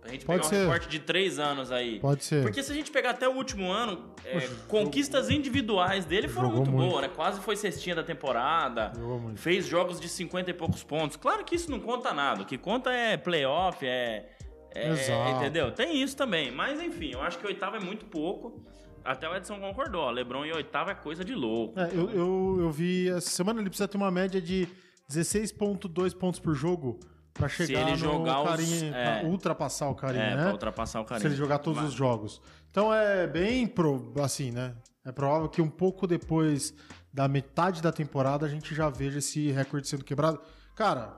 [0.01, 0.55] Pra gente Pode pegar ser.
[0.57, 2.01] um recorte de três anos aí.
[2.01, 2.43] Pode ser.
[2.43, 6.65] Porque se a gente pegar até o último ano, é, conquistas individuais dele foram Jogou
[6.65, 6.89] muito, muito.
[6.91, 7.11] boas, né?
[7.15, 8.91] Quase foi cestinha da temporada.
[8.97, 9.31] Jogou.
[9.37, 11.15] Fez jogos de 50 e poucos pontos.
[11.15, 12.41] Claro que isso não conta nada.
[12.41, 14.32] O que conta é playoff, é.
[14.73, 15.37] É- Exato.
[15.37, 15.71] entendeu?
[15.71, 16.51] Tem isso também.
[16.51, 18.63] Mas enfim, eu acho que oitavo é muito pouco.
[19.05, 20.01] Até o Edson concordou.
[20.03, 21.77] Ó, Lebron em oitavo é coisa de louco.
[21.79, 24.67] É, eu, eu, eu vi essa semana ele precisa ter uma média de
[25.11, 26.99] 16,2 pontos por jogo
[27.33, 29.19] pra chegar ele no jogar os- carinha, é.
[29.19, 30.43] pra ultrapassar o carinha, É, né?
[30.43, 31.27] pra ultrapassar o Se carinho.
[31.27, 32.41] ele jogar todos os jogos.
[32.71, 34.73] Então é bem pro, assim, né?
[35.05, 36.73] É provável que um pouco depois
[37.13, 40.39] da metade da temporada a gente já veja esse recorde sendo quebrado.
[40.75, 41.13] Cara,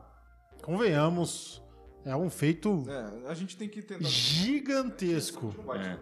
[0.64, 1.62] convenhamos,
[2.06, 4.08] é um feito É, a gente tem que tentar.
[4.08, 5.54] gigantesco.
[5.58, 5.98] Não vai É.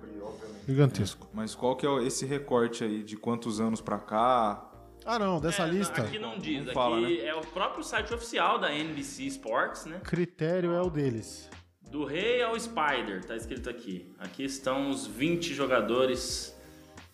[0.68, 1.28] Gigantesco.
[1.34, 4.70] Mas qual que é esse recorte aí de quantos anos pra cá?
[5.06, 6.58] Ah, não, dessa É, lista, Aqui não diz.
[6.58, 7.18] Não aqui fala, né?
[7.26, 10.00] é o próprio site oficial da NBC Sports, né?
[10.04, 11.50] critério é o deles.
[11.92, 14.12] Do rei ao Spider, tá escrito aqui.
[14.18, 16.58] Aqui estão os 20 jogadores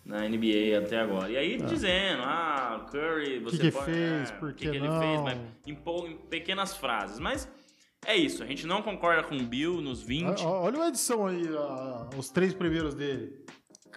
[0.04, 1.30] na NBA até agora.
[1.30, 4.30] E aí dizendo, ah, Curry, você que pode- fez?
[4.30, 4.98] é, Por o que, que que ele não?
[5.00, 5.72] fez, mas em,
[6.12, 7.18] em pequenas frases.
[7.18, 7.46] Mas
[8.06, 10.44] é isso, a gente não concorda com o Bill nos 20.
[10.44, 13.44] Ó- Olha a edição aí, a- os três primeiros dele.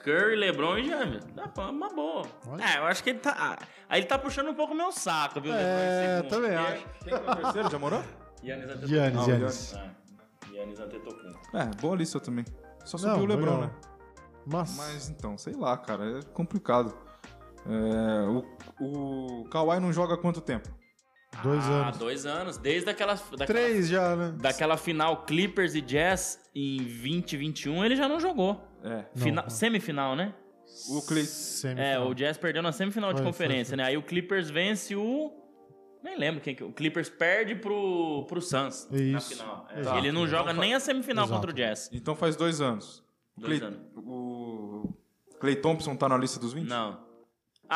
[0.03, 1.23] Curry, LeBron e James.
[1.33, 2.25] Dá pra uma boa.
[2.47, 2.63] Olha.
[2.63, 3.57] É, eu acho que ele tá.
[3.87, 5.53] Aí ele tá puxando um pouco o meu saco, viu?
[5.53, 6.85] É, LeBron também porque- acho.
[6.99, 7.69] Quem que é o terceiro?
[7.71, 8.03] Já morou?
[8.43, 9.25] Yannis Antetokounmpo.
[9.25, 9.91] Giannis, Ah.
[10.51, 11.57] É, Yannis Antetokounmpo.
[11.57, 12.43] É, boa lista também.
[12.83, 13.61] Só Não, subiu o Lebron, legal.
[13.61, 13.71] né?
[14.45, 16.93] Mas, Mas então, sei lá, cara, é complicado.
[17.65, 20.67] É, o, o Kawhi não joga há quanto tempo?
[21.41, 21.97] Dois ah, anos.
[21.97, 22.57] dois anos.
[22.57, 24.35] Desde aquela, daquela, Três já, né?
[24.39, 28.61] daquela final Clippers e Jazz em 2021, ele já não jogou.
[28.83, 29.05] É.
[29.15, 29.49] Fina- não.
[29.49, 30.33] Semifinal, né?
[30.89, 31.23] O Clay.
[31.77, 33.77] É, o Jazz perdeu na semifinal de Foi, conferência, foi, foi.
[33.77, 33.83] né?
[33.85, 35.31] Aí o Clippers vence o.
[36.03, 36.63] Nem lembro quem que.
[36.63, 39.29] O Clippers perde pro, pro Suns na Isso.
[39.37, 39.67] final.
[39.69, 39.97] É, Exato.
[39.99, 41.39] Ele não joga Então, nem a semifinal Exato.
[41.39, 41.89] contra o Jazz.
[41.93, 43.03] Então faz dois anos.
[43.37, 43.81] Dois Clay- anos.
[43.95, 44.93] O
[45.39, 46.67] Clay Thompson tá na lista dos 20?
[46.67, 47.02] Não.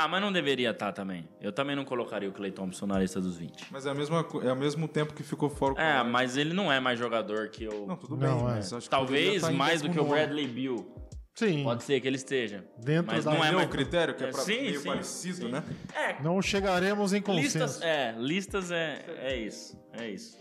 [0.04, 1.28] Ah, mas não deveria estar também.
[1.42, 3.66] Eu também não colocaria o Clay Thompson na lista dos 20.
[3.72, 6.10] Mas é, a mesma, co- é ao mesmo tempo que ficou fora o É, Kawhi.
[6.12, 7.86] mas ele não é mais jogador que eu.
[7.88, 8.44] Não, tudo Não, bem, é.
[8.44, 10.10] mas acho que poderia Talvez tá em mais do que o 19º.
[10.10, 10.94] Bradley Bill.
[11.34, 11.64] Sim.
[11.64, 12.64] Pode ser que ele esteja.
[12.78, 14.80] Dentro mas da- não é Entendeu mais o critério que é, É, pra, sim, meio
[14.80, 15.52] sim, parecido, sim.
[15.52, 15.64] né?
[15.96, 17.58] É, Não chegaremos em consenso.
[17.58, 20.38] Listas, é, listas é, é isso, é isso.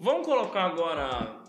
[0.00, 1.42] Vamos colocar agora.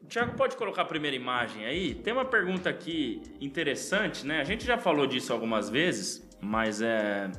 [0.00, 1.94] O Thiago pode colocar a primeira imagem aí?
[1.94, 4.40] Tem uma pergunta aqui interessante, né?
[4.40, 7.30] A gente já falou disso algumas vezes, mas é.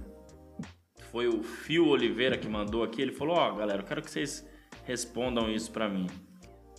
[1.12, 3.02] Foi o Fio Oliveira que mandou aqui.
[3.02, 4.48] Ele falou: Ó, galera, eu quero que vocês
[4.86, 6.08] respondam isso pra mim.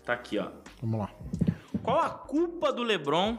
[0.05, 0.51] Tá aqui, ó.
[0.81, 1.15] Vamos lá.
[1.83, 3.37] Qual a culpa do LeBron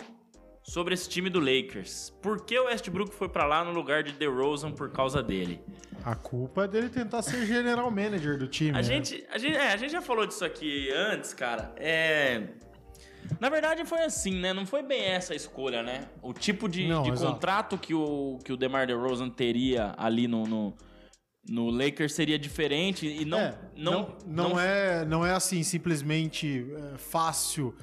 [0.62, 2.12] sobre esse time do Lakers?
[2.22, 5.62] Por que o Westbrook foi pra lá no lugar de DeRozan por causa dele?
[6.04, 8.72] A culpa é dele tentar ser general manager do time.
[8.72, 8.84] A né?
[8.84, 11.74] gente, a, gente, é, a gente já falou disso aqui antes, cara.
[11.78, 12.50] É.
[13.40, 14.54] Na verdade foi assim, né?
[14.54, 16.06] Não foi bem essa a escolha, né?
[16.22, 20.44] O tipo de, Não, de contrato que o, que o DeMar DeRozan teria ali no,
[20.46, 20.74] no,
[21.48, 23.40] no Lakers seria diferente e não...
[23.40, 27.76] É, não, não, não é, não é assim simplesmente é, fácil.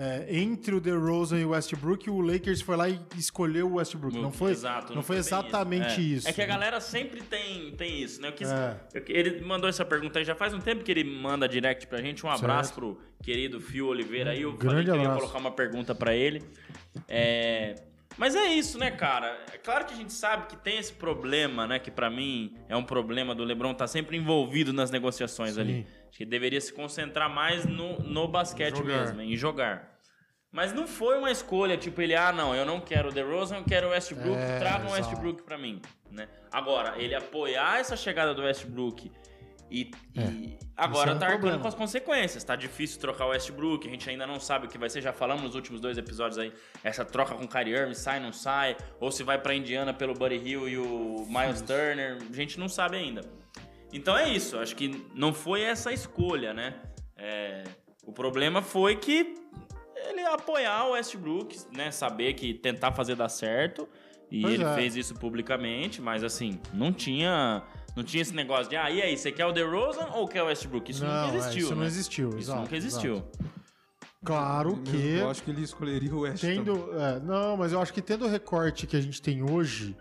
[0.00, 4.16] É, entre o DeRozan e o Westbrook, o Lakers foi lá e escolheu o Westbrook.
[4.16, 6.00] Não foi, Exato, não foi bem exatamente É.
[6.00, 6.28] isso.
[6.28, 8.28] É que a galera sempre tem, tem isso, né?
[8.28, 8.76] Eu quis- É.
[8.94, 12.00] eu- ele mandou essa pergunta aí já faz um tempo que ele manda direct pra
[12.00, 12.24] gente.
[12.24, 12.76] Um abraço Certo.
[12.78, 14.42] pro querido Fio Oliveira aí.
[14.42, 15.20] Eu falei Grande que eu ia abraço.
[15.20, 16.42] colocar uma pergunta pra ele.
[17.08, 17.74] É,
[18.16, 19.38] Mas é isso, né, cara?
[19.52, 21.78] É claro que a gente sabe que tem esse problema, né?
[21.78, 25.60] Que pra mim é um problema do LeBron estar sempre envolvido nas negociações Sim.
[25.60, 25.86] ali.
[26.08, 29.00] Acho que deveria se concentrar mais no, no basquete Jogar.
[29.00, 29.98] mesmo, em jogar.
[30.50, 33.64] Mas não foi uma escolha, tipo, ele, ah, não, eu não quero o DeRozan, eu
[33.64, 34.92] quero o Westbrook, É, tragam o.
[34.92, 36.26] Westbrook pra mim, né?
[36.50, 39.12] Agora, ele apoiar essa chegada do Westbrook
[39.70, 41.60] e, e agora é um tá arcando problema.
[41.62, 42.42] com as consequências.
[42.42, 45.12] Tá difícil trocar o Westbrook, a gente ainda não sabe o que vai ser, já
[45.12, 46.50] falamos nos últimos dois episódios aí,
[46.82, 50.14] essa troca com o Kyrie Irving, sai, não sai, ou se vai pra Indiana pelo
[50.14, 53.20] Buddy Hill e o Miles Turner, a gente não sabe ainda.
[53.92, 56.74] Então é isso, acho que não foi essa a escolha, né?
[57.16, 57.64] É,
[58.04, 59.34] o problema foi que
[60.08, 61.90] ele apoiar o Westbrook, né?
[61.90, 63.88] Saber que tentar fazer dar certo.
[64.30, 64.74] E Pois ele é.
[64.74, 67.62] fez isso publicamente, mas assim, não tinha.
[67.96, 70.46] Não tinha esse negócio de, ah, e aí, você quer o DeRozan ou quer o
[70.46, 70.88] Westbrook?
[70.88, 71.86] Isso Não, nunca é, existiu, isso não né?
[71.86, 73.12] existiu, Isso exato, nunca existiu.
[73.14, 73.38] exato.
[74.24, 76.40] Claro Mesmo que Eu acho que ele escolheria o West.
[76.42, 76.58] também.
[76.62, 79.96] tendo, é, não, mas eu acho que tendo o recorte que a gente tem hoje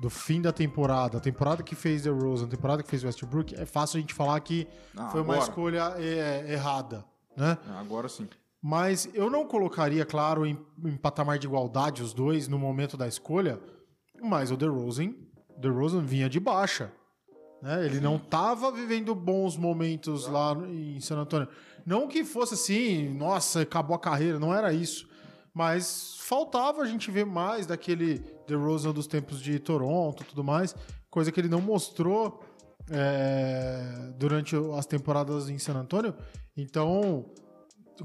[0.00, 3.54] do fim da temporada, a temporada que fez The Rose, a temporada que fez Westbrook,
[3.54, 5.48] é fácil a gente falar que Ah, foi uma agora.
[5.50, 7.04] escolha é, errada,
[7.36, 7.58] né?
[7.68, 8.26] Ah, Agora sim.
[8.62, 13.06] Mas eu não colocaria, claro, em, em patamar de igualdade os dois no momento da
[13.06, 13.60] escolha,
[14.22, 15.12] mas o DeRozan,
[15.58, 16.90] DeRozan vinha de baixa.
[17.60, 17.84] Né?
[17.84, 21.48] Ele não estava vivendo bons momentos lá em San Antonio.
[21.84, 25.08] Não que fosse assim, nossa, acabou a carreira, não era isso.
[25.52, 30.74] Mas faltava a gente ver mais daquele DeRozan dos tempos de Toronto tudo mais,
[31.10, 32.40] coisa que ele não mostrou
[32.90, 36.14] é, durante as temporadas em San Antonio.
[36.56, 37.26] Então,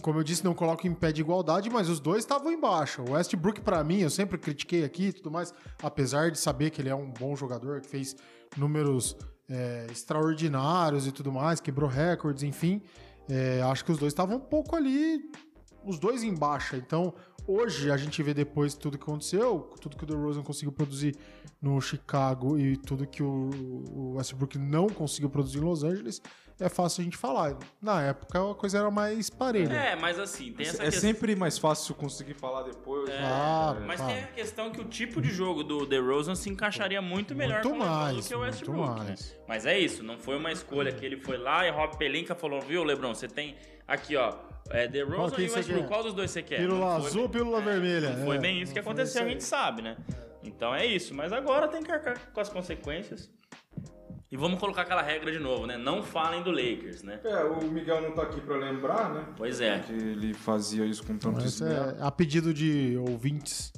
[0.02, 3.04] como eu disse, não coloco em pé de igualdade, mas os dois estavam embaixo.
[3.04, 6.82] O Westbrook, pra mim, eu sempre critiquei aqui e tudo mais, apesar de saber que
[6.82, 8.16] ele é um bom jogador, que fez
[8.58, 9.16] números
[9.50, 12.82] é, extraordinários e tudo mais, quebrou recordes, enfim.
[13.30, 15.32] é, acho que os dois estavam um pouco ali,
[15.84, 16.78] os dois em baixa.
[16.78, 17.14] Então,
[17.48, 21.16] hoje a gente vê depois tudo que aconteceu, tudo que o DeRozan conseguiu produzir
[21.62, 23.50] no Chicago e tudo que o,
[23.92, 26.22] o Westbrook não conseguiu produzir em Los Angeles,
[26.60, 27.58] é fácil a gente falar.
[27.82, 29.74] Na época a coisa era mais parelha.
[29.74, 31.02] É, mas assim, tem essa É questão.
[31.02, 33.10] sempre mais fácil conseguir falar depois.
[33.10, 33.18] né?
[33.20, 34.14] Claro, Mas claro.
[34.14, 37.70] tem a questão que o tipo de jogo do DeRozan se encaixaria muito melhor Muito
[37.70, 39.06] com o LeBron mais, do que o Westbrook, né?
[39.06, 39.36] mais.
[39.48, 42.62] Mas é isso, não foi uma escolha que ele foi lá e Rob Pelinka falou,
[42.62, 43.56] viu, LeBron, você tem
[43.88, 44.34] aqui, ó,
[44.70, 46.58] é, DeRozan que e Westbrook, qual dos dois você quer?
[46.60, 48.12] Pílula azul, bem- pílula vermelha.
[48.12, 49.98] Não foi É, bem isso que aconteceu, isso a gente sabe, né?
[50.44, 53.30] Então é isso, mas agora tem que arcar com as consequências.
[54.36, 55.78] E vamos colocar aquela regra de novo, né?
[55.78, 57.22] Não falem do Lakers, né?
[57.24, 59.26] É, o Miguel não tá aqui pra lembrar, né?
[59.38, 59.80] Pois é.
[59.80, 61.96] Que ele fazia isso com tanto Mas esmero.
[61.98, 63.72] é, a pedido de ouvintes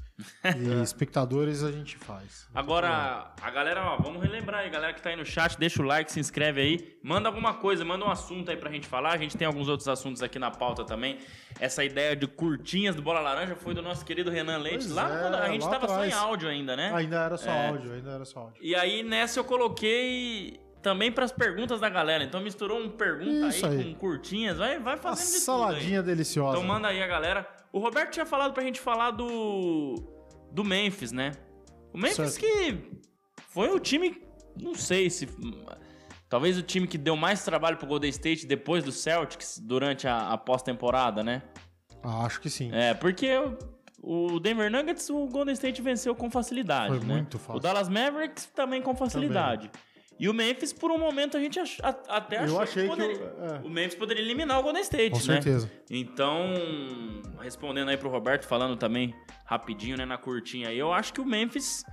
[0.56, 2.48] e espectadores a gente faz.
[2.54, 5.86] Agora, a galera, ó, vamos relembrar aí, galera que tá aí no chat, deixa o
[5.86, 9.14] like, se inscreve aí, manda alguma coisa, manda um assunto aí pra gente falar.
[9.14, 11.20] A gente tem alguns outros assuntos aqui na pauta também.
[11.60, 15.14] Essa ideia de curtinhas do Bola Laranja foi do nosso querido Renan Leite, Pois lá
[15.18, 16.14] é, quando a gente lá tava só em atrás.
[16.24, 16.92] áudio ainda, né?
[16.94, 17.68] Ainda era só É.
[17.70, 18.64] áudio, ainda era só áudio.
[18.64, 22.24] E aí nessa eu coloquei também pras perguntas da galera.
[22.24, 23.94] Então misturou um pergunta aí, aí.
[23.94, 25.42] com curtinhas, vai, vai Uma fazendo de tudo aí.
[25.42, 26.58] saladinha deliciosa.
[26.58, 27.46] Então manda aí a galera.
[27.74, 29.96] O Roberto tinha falado pra gente falar do.
[30.50, 31.34] do Memphis, né?
[31.94, 32.40] O Memphis Certo.
[32.40, 33.00] que
[33.50, 34.22] foi o time.
[34.56, 35.28] Não sei se.
[36.30, 40.30] Talvez o time que deu mais trabalho pro Golden State depois do Celtics durante a,
[40.30, 41.42] a pós-temporada, né?
[42.02, 42.70] Ah, acho que sim.
[42.74, 43.28] É, porque
[44.02, 47.16] o, Denver Nuggets, o Golden State venceu com facilidade, Foi né?
[47.16, 47.56] muito fácil.
[47.56, 49.70] O Dallas Mavericks também com facilidade.
[50.20, 52.90] E o Memphis, por um momento, a gente ach- a- até achou Eu achei que
[52.90, 53.62] poderia, o- é.
[53.64, 55.24] o Memphis poderia eliminar o Golden State, Com né?
[55.24, 55.72] certeza.
[55.90, 56.54] Então,
[57.42, 59.14] respondendo aí pro Roberto, falando também
[59.46, 61.84] rapidinho, né, na curtinha aí, eu acho que o Memphis,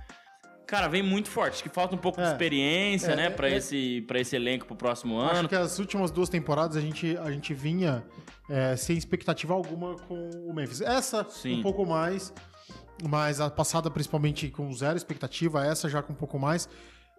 [0.65, 1.53] cara, vem muito forte.
[1.55, 2.31] Acho que falta um pouco de É.
[2.31, 3.57] experiência, É, né, pra, é.
[3.57, 5.49] esse, pra esse elenco pro próximo Acho ano.
[5.49, 8.03] que as últimas duas temporadas a gente, a gente vinha
[8.49, 10.79] é, sem expectativa alguma com o Memphis.
[10.81, 11.59] Essa, Sim.
[11.59, 12.31] um pouco mais,
[13.09, 16.69] mas a passada principalmente com zero expectativa, essa já com um pouco mais.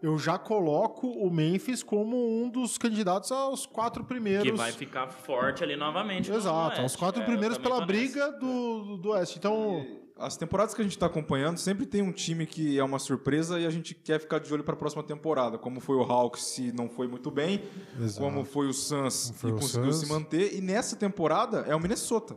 [0.02, 4.44] Eu já coloco o Memphis como um dos candidatos aos quatro primeiros.
[4.44, 6.30] Que vai ficar forte ali novamente.
[6.30, 9.38] no Exato, aos quatro É, primeiros pela briga do, do, do Oeste.
[9.38, 9.85] Então,
[10.18, 13.61] As temporadas que a gente tá acompanhando, sempre tem um time que é uma surpresa
[13.61, 15.59] e a gente quer ficar de olho pra próxima temporada.
[15.59, 17.62] Como foi o Hawks, se não foi muito bem.
[18.00, 18.20] Exato.
[18.20, 20.06] Como foi o Suns foi e o conseguiu Suns.
[20.06, 20.54] se manter.
[20.54, 22.35] E nessa temporada é o Minnesota.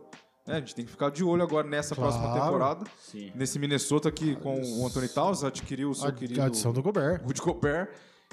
[0.50, 0.58] Né?
[0.58, 2.12] A gente tem que ficar de olho agora nessa Claro.
[2.12, 2.86] próxima temporada.
[3.00, 3.32] Sim.
[3.36, 6.82] Nesse Minnesota que com o Anthony Towns adquiriu o seu a, querido a adição do
[6.84, 7.22] Gobert.
[7.24, 7.90] Rudy Gobert.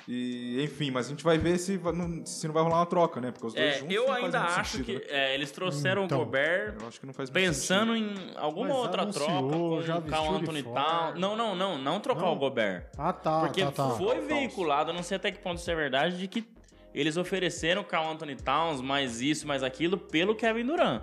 [0.06, 1.80] E, enfim, mas a gente vai ver se,
[2.26, 3.30] se não vai rolar uma troca, né?
[3.32, 5.00] Porque os dois É, juntos eu ainda acho sentido, que né?
[5.08, 6.20] é, eles trouxeram Então.
[6.20, 8.20] o Gobert Eu acho que não faz muito pensando sentido.
[8.20, 10.62] em alguma Mas outra anunciou, troca já o Anthony.
[10.62, 11.18] Towns.
[11.18, 12.34] Não, não, não, não trocar Não?
[12.34, 12.84] o Gobert.
[12.98, 13.40] Ah, tá.
[13.40, 13.90] Porque tá, tá.
[13.90, 16.46] foi veiculado, não sei até que ponto isso é verdade, de que
[16.94, 21.02] eles ofereceram o Carl Anthony Towns, mais isso, mais aquilo, pelo Kevin Durant.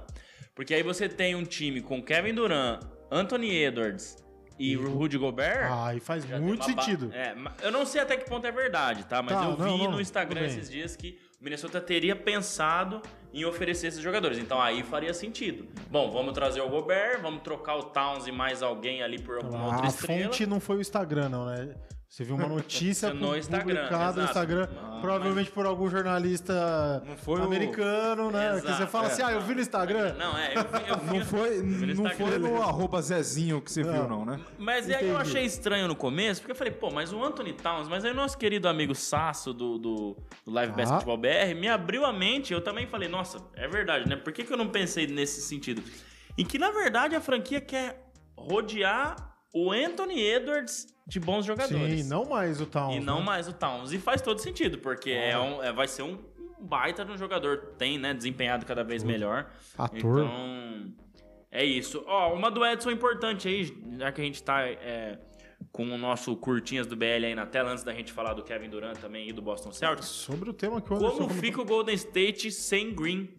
[0.55, 4.17] Porque aí você tem um time com Kevin Durant, Anthony Edwards
[4.59, 5.67] e Rudy Gobert.
[5.71, 7.11] Ah, e faz muito uma ba- sentido.
[7.13, 9.21] É, eu não sei até que ponto é verdade, tá?
[9.21, 13.01] Mas Tá, eu vi não, não, no Instagram esses dias que o Minnesota teria pensado
[13.33, 14.37] em oferecer esses jogadores.
[14.37, 15.67] Então aí faria sentido.
[15.89, 19.65] Bom, vamos trazer o Gobert, vamos trocar o Towns e mais alguém ali por alguma
[19.65, 20.25] outra a estrela.
[20.25, 21.73] fonte não foi o Instagram, não, né?
[22.13, 24.29] Você viu uma notícia No Instagram, publicada no exato.
[24.29, 28.51] Instagram, Ah, provavelmente por algum jornalista Não foi o- americano, né?
[28.53, 29.11] que você Exato, fala é.
[29.11, 30.13] assim, ah, eu vi no Instagram.
[30.13, 33.71] Não, é, eu vi, eu vi Não foi, no não foi no arroba Zezinho que
[33.71, 34.39] você viu, não, né?
[34.59, 35.21] Mas aí eu Entendi.
[35.31, 38.15] achei estranho no começo, porque eu falei, pô, mas o Anthony Towns, mas aí o
[38.15, 40.75] nosso querido amigo Sasso do, do, do Live Ah.
[40.75, 42.53] Basketball BR me abriu a mente.
[42.53, 44.15] Eu também falei, nossa, é verdade, né?
[44.17, 45.81] Por que, que eu não pensei nesse sentido?
[46.37, 52.01] Em que, na verdade, a franquia quer rodear o Anthony Edwards de bons jogadores.
[52.01, 52.95] Sim, não mais o Towns.
[52.95, 53.25] E não né?
[53.25, 53.91] mais o Towns.
[53.91, 56.17] E faz todo sentido, porque é um, é- vai ser um
[56.59, 57.73] baita de um jogador.
[57.77, 58.13] Tem, né?
[58.13, 59.51] Desempenhado cada vez melhor.
[59.77, 60.23] Ator.
[60.23, 60.93] Então,
[61.51, 62.03] é isso.
[62.07, 63.65] Ó, uma do Edson importante aí,
[63.97, 65.19] já que a gente tá é,
[65.71, 68.69] com o nosso curtinhas do BL aí na tela, antes da gente falar do Kevin
[68.69, 70.07] Durant também e do Boston Celtics.
[70.07, 73.29] Sobre o tema que Anderson Como fica o Golden State sem Green,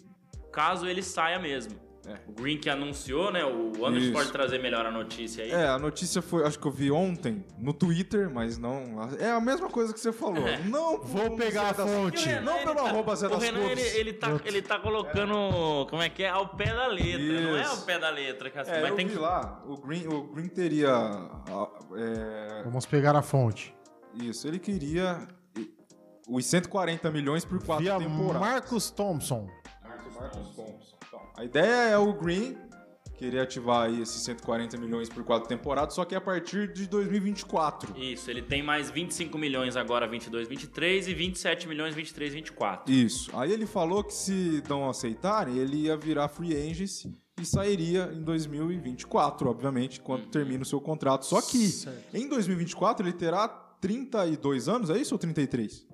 [0.53, 1.84] caso ele saia mesmo?
[2.07, 2.19] É.
[2.29, 3.43] O Green que anunciou, né?
[3.45, 4.13] O Anderson Isso.
[4.13, 5.51] pode trazer melhor a notícia aí.
[5.51, 9.01] É, a notícia foi, acho que eu vi ontem no Twitter, mas não.
[9.19, 10.47] É a mesma coisa que você falou.
[10.47, 10.59] É.
[10.65, 12.27] Não Vou pegar a fonte.
[12.29, 13.95] Renan, Não pelo tá- arroba Zé O das Renan, ele, Cores.
[13.95, 16.29] ele, tá, ele tá colocando, como é que é?
[16.29, 17.41] Ao pé da letra.
[17.41, 17.85] Não é ao Isso.
[17.87, 19.19] pé da letra, que assim, É, mas eu tem vi que...
[19.19, 20.91] lá, o Green, o Green teria.
[21.97, 23.75] é, Vamos pegar a fonte.
[24.15, 25.27] isso, ele queria
[26.29, 28.41] os 140 milhões por quatro Via temporadas.
[28.41, 29.49] Marcos Thompson.
[29.83, 30.94] Marcos Thompson.
[31.37, 32.57] A ideia é o Green
[33.17, 37.97] querer ativar aí esses 140 milhões por quatro temporadas, só que a partir de 2024.
[37.99, 42.93] Isso, ele tem mais 25 milhões agora 22, 23 e 27 milhões 23, 24.
[42.93, 43.31] Isso.
[43.37, 47.07] Aí ele falou que se não aceitarem, ele ia virar free agent
[47.41, 51.25] e sairia em 2024, obviamente, quando termina o seu contrato.
[51.25, 52.15] Só que Certo.
[52.17, 55.87] em 2024 ele terá 32 anos, é isso ou 33?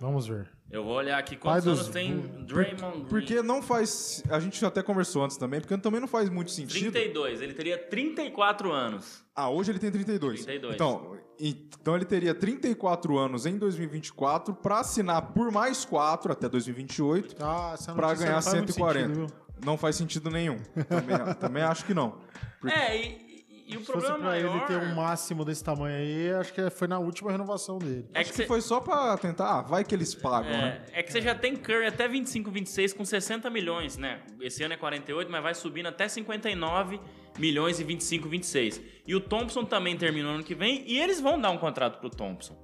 [0.00, 0.50] Vamos ver.
[0.70, 3.04] Eu vou olhar aqui Pai quantos dos- anos tem Draymond Green.
[3.08, 4.22] Porque não faz.
[4.30, 6.92] A gente até conversou antes também, porque também não faz muito sentido.
[6.92, 9.24] 32, ele teria 34 anos.
[9.34, 10.44] Ah, hoje ele tem 32.
[10.44, 10.74] 32.
[10.76, 17.34] Então, então ele teria 34 anos em 2024 para assinar por mais 4 até 2028
[17.40, 19.08] Ah, para ganhar não faz muito 140.
[19.14, 19.32] sentido,
[19.64, 20.58] não faz sentido nenhum.
[20.88, 22.18] Também, também acho que não.
[22.60, 23.29] Porque- É, e,
[23.70, 26.52] E o Se fosse problema pra maior ele ter um máximo desse tamanho aí, acho
[26.52, 28.08] que foi na última renovação dele.
[28.12, 30.82] é Acho que que você foi só pra tentar, ah, vai que eles pagam, né?
[30.92, 34.20] É, é que você já tem Curry até 25, 26 com 60 milhões, né?
[34.40, 37.00] Esse ano é 48, mas vai subindo até 59
[37.38, 38.80] milhões e 25, 26.
[39.06, 42.10] E o Thompson também terminou ano que vem e eles vão dar um contrato pro
[42.10, 42.58] Thompson.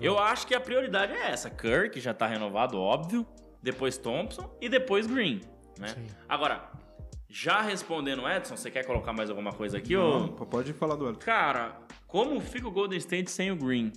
[0.00, 1.48] Eu acho que a prioridade é essa.
[1.48, 3.26] Curry, que já tá renovado, óbvio.
[3.62, 5.40] Depois Thompson e depois Green,
[5.78, 5.88] né?
[5.88, 6.06] Sim.
[6.28, 6.71] Agora,
[7.32, 9.94] já respondendo o Edson, você quer colocar mais alguma coisa aqui?
[9.94, 10.46] Não, ou...
[10.46, 11.20] pode falar do Elton.
[11.20, 13.90] Cara, como fica o Golden State sem o Green?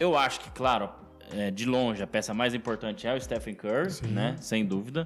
[0.00, 0.88] Eu acho que, claro,
[1.30, 4.06] é, de longe a peça mais importante é o Stephen Curry, Sim.
[4.06, 4.36] né?
[4.40, 5.04] Sem dúvida.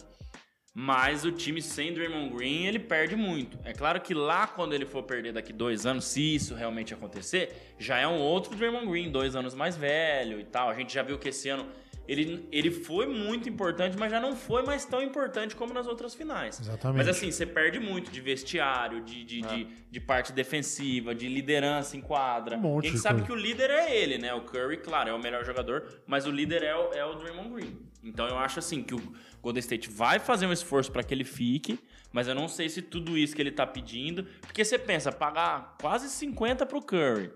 [0.73, 3.59] Mas o time sem Draymond Green, ele perde muito.
[3.65, 7.75] É claro que lá, quando ele for perder daqui dois anos, se isso realmente acontecer,
[7.77, 10.71] já é um outro Draymond Green, dois anos mais velho e tal.
[10.71, 11.67] A gente já viu que esse ano
[12.09, 16.15] ele, ele foi muito importante, mas já não foi mais tão importante como nas outras
[16.15, 16.59] finais.
[16.59, 16.97] Exatamente.
[16.97, 21.99] Mas assim, você perde muito de vestiário, de, de, de, de parte defensiva, de liderança
[21.99, 22.57] em quadra.
[22.57, 23.27] Um monte a gente sabe coisa.
[23.27, 24.33] que o líder é ele, né?
[24.33, 27.51] O Curry, claro, é o melhor jogador, mas o líder é o, é o Draymond
[27.51, 27.77] Green.
[28.03, 31.25] Então eu acho assim que o Golden State vai fazer um esforço para que ele
[31.25, 31.79] fique,
[32.11, 35.77] mas eu não sei se tudo isso que ele tá pedindo, porque você pensa, pagar
[35.79, 37.31] quase 50 pro Curry,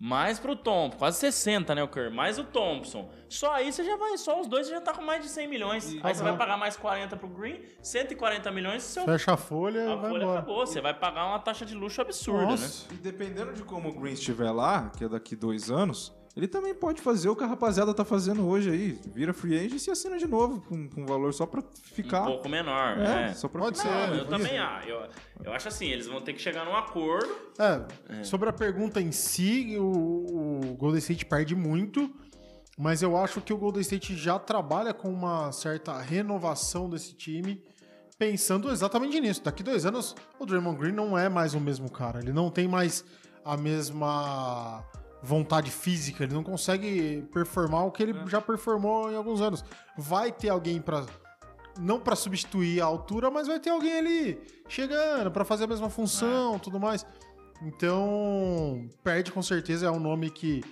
[0.00, 3.10] mais pro Thompson, quase 60, né, o Curry, mais o Thompson.
[3.28, 5.48] Só aí você já vai, só os dois você já tá com mais de 100
[5.48, 5.96] milhões.
[6.02, 9.92] aí você vai pagar mais 40 pro Green, 140 milhões, seu Fecha a folha e
[9.92, 10.38] a vai folha embora.
[10.38, 10.66] acabou.
[10.66, 12.50] Você vai pagar uma taxa de luxo absurda, né?
[12.52, 12.86] Nossa.
[12.92, 16.74] E dependendo de como o Green estiver lá, que é daqui dois anos, ele também
[16.74, 18.98] pode fazer o que a rapaziada tá fazendo hoje aí.
[19.14, 21.62] Vira free agent e assina de novo com, com valor só pra
[21.92, 22.22] ficar.
[22.22, 23.34] Um pouco menor, é, né?
[23.34, 23.88] só pra Pode ficar.
[23.90, 24.38] ser, Não, eu Vira.
[24.38, 24.88] também acho.
[24.88, 25.08] Eu,
[25.44, 27.28] eu acho assim, eles vão ter que chegar num acordo.
[27.58, 29.82] É, sobre a pergunta em si, o,
[30.70, 32.08] o Golden State perde muito,
[32.78, 37.60] mas eu acho que o Golden State já trabalha com uma certa renovação desse time,
[38.16, 39.42] pensando exatamente nisso.
[39.42, 42.20] Daqui dois anos, o Draymond Green não é mais o mesmo cara.
[42.20, 43.04] Ele não tem mais
[43.44, 44.84] a mesma
[45.22, 49.64] vontade física, ele não consegue performar o que ele já performou em alguns anos.
[49.96, 51.04] Vai ter alguém pra
[51.78, 55.88] não pra substituir a altura, mas vai ter alguém ali chegando pra fazer a mesma
[55.88, 57.06] função, tudo mais.
[57.62, 60.62] Então, perde com certeza é um nome que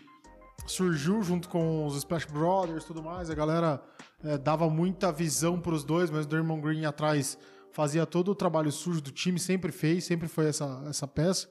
[0.66, 3.30] surgiu junto com os Splash Brothers e tudo mais.
[3.30, 3.82] A galera
[4.22, 7.38] é, dava muita visão pros dois, mas o Draymond Green atrás
[7.72, 11.48] fazia todo o trabalho sujo do time, sempre fez, sempre foi essa, essa peça.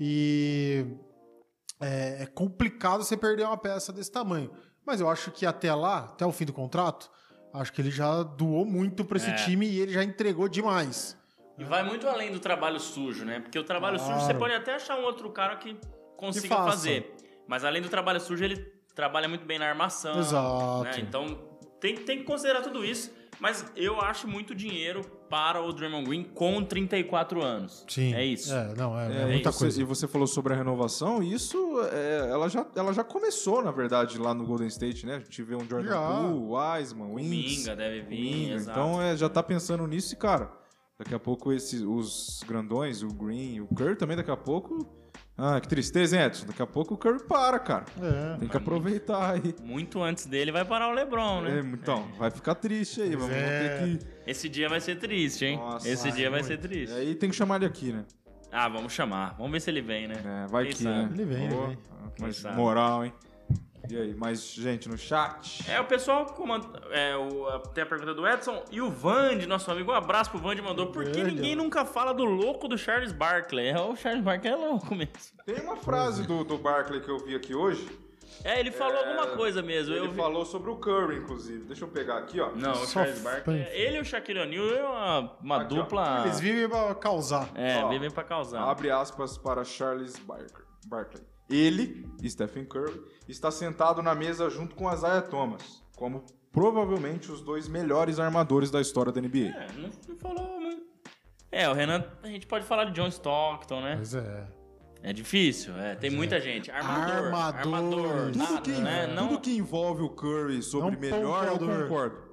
[0.00, 0.86] E
[1.80, 4.50] é, é complicado você perder uma peça desse tamanho.
[4.84, 7.10] Mas eu acho que até lá, até o fim do contrato,
[7.52, 9.34] acho que ele já doou muito pra esse É.
[9.34, 11.16] time e ele já entregou demais.
[11.58, 13.40] E vai muito além do trabalho sujo, né?
[13.40, 14.14] Porque o trabalho Claro.
[14.14, 15.76] sujo você pode até achar um outro cara que
[16.16, 16.70] consiga faça.
[16.70, 17.14] fazer.
[17.46, 18.56] Mas além do trabalho sujo, ele
[18.94, 20.18] trabalha muito bem na armação.
[20.18, 20.84] Exato.
[20.84, 20.92] né?
[20.98, 21.48] Então
[21.80, 23.12] tem, tem que considerar tudo isso.
[23.40, 27.84] Mas eu acho muito dinheiro para o Draymond Green com 34 anos.
[27.88, 28.14] Sim.
[28.14, 28.52] É isso.
[28.52, 29.80] É, não, é, é É, muita você- coisa.
[29.80, 31.58] E você falou sobre a renovação, e isso
[31.92, 35.16] é, ela, já, ela já começou, na verdade, lá no Golden State, né?
[35.16, 36.00] A gente vê um Jordan Já.
[36.22, 37.58] Poole, Wiseman, O Wings.
[37.58, 38.20] Minga deve vir.
[38.20, 38.54] Minga.
[38.54, 38.78] exato.
[38.80, 40.50] Então é, já tá pensando nisso e, cara,
[40.98, 44.86] daqui a pouco esses, os grandões, o Green, o Curry também daqui a pouco.
[45.40, 46.46] Ah, que tristeza, hein, Edson?
[46.46, 47.84] Daqui a pouco o Curry para, cara.
[48.02, 48.38] É.
[48.38, 49.54] Tem que aproveitar aí.
[49.62, 51.58] Muito antes dele vai parar o LeBron, né?
[51.58, 53.14] É, então, vai ficar triste aí.
[53.14, 53.78] Vamos é.
[53.78, 54.06] ter que.
[54.26, 55.56] Esse dia vai ser triste, hein?
[55.56, 56.52] Nossa, Esse vai dia vai muito.
[56.52, 56.92] ser triste.
[56.92, 58.04] Aí tem que chamar ele aqui, né?
[58.50, 59.36] Ah, vamos chamar.
[59.36, 60.16] Vamos ver se ele vem, né?
[60.24, 60.96] É, vai Quem que, sabe?
[60.96, 61.08] né?
[61.12, 61.78] Ele vem, ele vem.
[62.20, 62.56] Mas sabe?
[62.56, 63.12] moral, hein?
[63.90, 65.70] E aí, mais gente no chat?
[65.70, 69.70] É, o pessoal comanda, é, o, tem a pergunta do Edson e o Vande, nosso
[69.70, 70.88] amigo, um abraço pro Vande, mandou.
[70.88, 71.62] Por que ninguém ó.
[71.62, 73.68] nunca fala do louco do Charles Barkley?
[73.68, 75.12] É, o Charles Barkley é louco mesmo.
[75.46, 77.88] Tem uma frase do, do Barkley que eu vi aqui hoje.
[78.44, 79.94] É, ele falou alguma coisa mesmo.
[79.94, 81.64] Ele eu vi- falou sobre o Curry, inclusive.
[81.64, 82.50] Deixa eu pegar aqui, ó.
[82.54, 83.64] Não, o Charles Barkley.
[83.64, 83.70] fã.
[83.70, 85.82] Ele e o Shaquille O'Neal é uma, uma Aqui, ó.
[85.82, 86.22] dupla.
[86.24, 87.48] Eles vivem pra causar.
[87.54, 88.60] É, Ó, vivem pra causar.
[88.62, 90.16] Abre aspas para Charles
[90.86, 91.24] Barkley.
[91.48, 97.68] Ele, Stephen Curry, está sentado na mesa junto com Isaiah Thomas, como provavelmente os dois
[97.68, 99.48] melhores armadores da história da NBA.
[99.48, 100.82] É, não, não falou muito.
[101.50, 103.96] É, o Renan, a gente pode falar de John Stockton, né?
[103.96, 104.46] Mas é.
[105.02, 105.94] É difícil, é.
[105.94, 106.70] Tem muita gente.
[106.70, 107.26] Armador.
[107.26, 107.58] Armador.
[107.58, 108.32] Armador.
[108.32, 109.06] Tudo nada, que, né?
[109.06, 112.27] tudo Não, que envolve o Curry sobre Não melhor, eu concordo.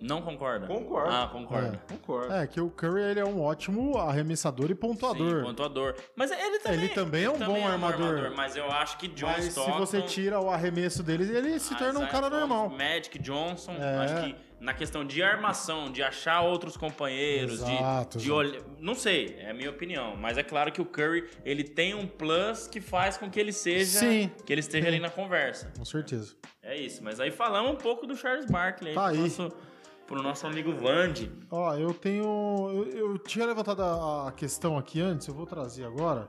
[0.00, 0.66] Não concorda?
[0.66, 1.10] Concordo.
[1.12, 1.82] Ah, concorda.
[1.88, 2.32] Concordo.
[2.32, 5.40] É, que o Curry ele é um ótimo arremessador e pontuador.
[5.40, 5.94] Sim, pontuador.
[6.14, 8.32] Mas ele também, Ele também é um bom armador.
[8.36, 9.72] Mas eu acho que John Mas Stockton...
[9.72, 12.70] se você tira o arremesso deles, ele se torna um cara Thomas, normal.
[12.70, 13.96] Magic Johnson, É.
[13.98, 18.38] acho que na questão de armação, de achar outros companheiros, de- Exato, de, exato.
[18.40, 18.62] olhar.
[18.80, 20.16] Não sei, é a minha opinião.
[20.16, 23.52] Mas é claro que o Curry ele tem um plus que faz com que ele
[23.52, 24.00] seja.
[24.00, 24.30] Sim.
[24.44, 24.88] Que ele esteja Sim.
[24.94, 25.72] ali na conversa.
[25.76, 26.34] Com certeza.
[26.62, 27.02] É isso.
[27.04, 29.16] Mas aí falamos um pouco do Charles Barkley Tá aí.
[29.18, 29.50] Nosso,
[30.08, 31.30] pro nosso amigo Vande.
[31.50, 32.24] Ó, eu tenho.
[32.72, 36.28] Eu, eu tinha levantado a, a questão aqui antes, eu vou trazer agora.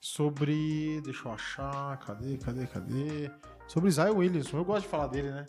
[0.00, 1.00] sobre.
[1.02, 1.98] Deixa eu achar.
[1.98, 3.30] Cadê, cadê, cadê?
[3.68, 4.56] Sobre Zion Williamson.
[4.58, 5.46] Eu gosto de falar dele, né?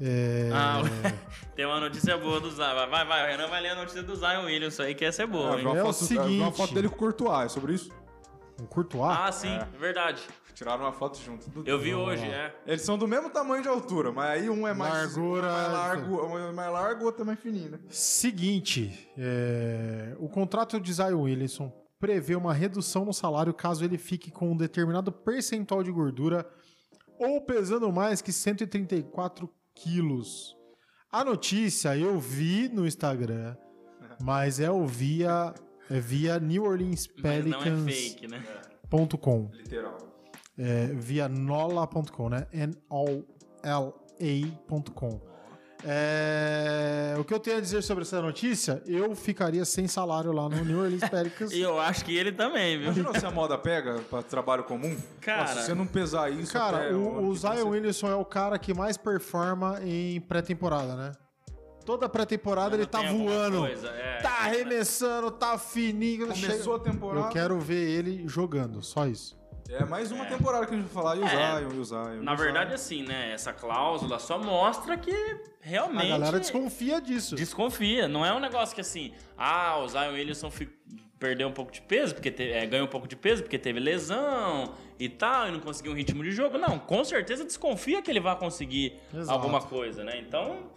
[0.00, 0.50] É...
[0.52, 0.82] Ah,
[1.56, 2.74] tem uma notícia boa do Zion.
[2.90, 5.26] Vai, vai, o Renan vai ler a notícia do Zion Williamson aí, que essa é
[5.26, 6.56] boa, Ah, É o foto, vi uma seguinte.
[6.56, 7.90] foto dele com o Courtois, é sobre isso?
[8.60, 9.16] Um Courtois?
[9.18, 10.20] Ah, sim, verdade.
[10.56, 11.46] Tiraram uma foto junto.
[11.66, 12.58] Eu vi hoje, é.
[12.66, 15.72] Eles são do mesmo tamanho de altura, mas aí um é mais Largura- é mais
[15.72, 17.78] largo, um é mais largo, o outro é mais fininho, né?
[17.90, 24.30] Seguinte, é, o contrato de Zion Williamson prevê uma redução no salário caso ele fique
[24.30, 26.48] com um determinado percentual de gordura
[27.18, 30.56] ou pesando mais que 134 quilos.
[31.12, 33.54] A notícia eu vi no Instagram,
[34.22, 35.52] mas é o via,
[35.90, 38.42] é via New Orleans Mas não é fake, né?
[39.52, 39.98] Literal.
[40.58, 42.46] É, via nola.com, né?
[44.22, 45.20] N-O-L-A.com.
[45.84, 50.48] É, o que eu tenho a dizer sobre essa notícia, eu ficaria sem salário lá
[50.48, 51.52] no New Orleans Pelicans.
[51.52, 52.86] E eu acho que ele também, viu?
[52.86, 54.96] Imagina se a moda pega pra trabalho comum?
[55.20, 58.24] Cara- Nossa, se você não pesar isso Cara, até o, o Zion Williamson é o
[58.24, 61.12] cara que mais performa em pré-temporada, né?
[61.84, 64.18] Toda pré-temporada ele tá voando, coisa, é.
[64.20, 66.26] tá arremessando, tá fininho.
[66.26, 67.26] Começou a temporada.
[67.26, 69.38] Eu quero ver ele jogando, só isso.
[69.68, 71.16] É mais uma temporada que a gente vai falar.
[71.16, 71.28] E o É.
[71.60, 72.22] Zion, e o Zion.
[72.22, 72.74] Na verdade, Zion.
[72.74, 73.32] assim, né?
[73.32, 75.12] Essa cláusula só mostra que
[75.60, 76.06] realmente.
[76.12, 77.34] A galera desconfia disso.
[77.34, 78.06] Desconfia.
[78.08, 80.68] Não é um negócio que assim, ah, o Zion Williamson fi-
[81.18, 83.80] perdeu um pouco de peso, porque te- é, ganhou um pouco de peso porque teve
[83.80, 86.58] lesão e tal, e não conseguiu um ritmo de jogo.
[86.58, 89.32] Não, com certeza desconfia que ele vai conseguir Exato.
[89.32, 90.18] alguma coisa, né?
[90.18, 90.70] Então.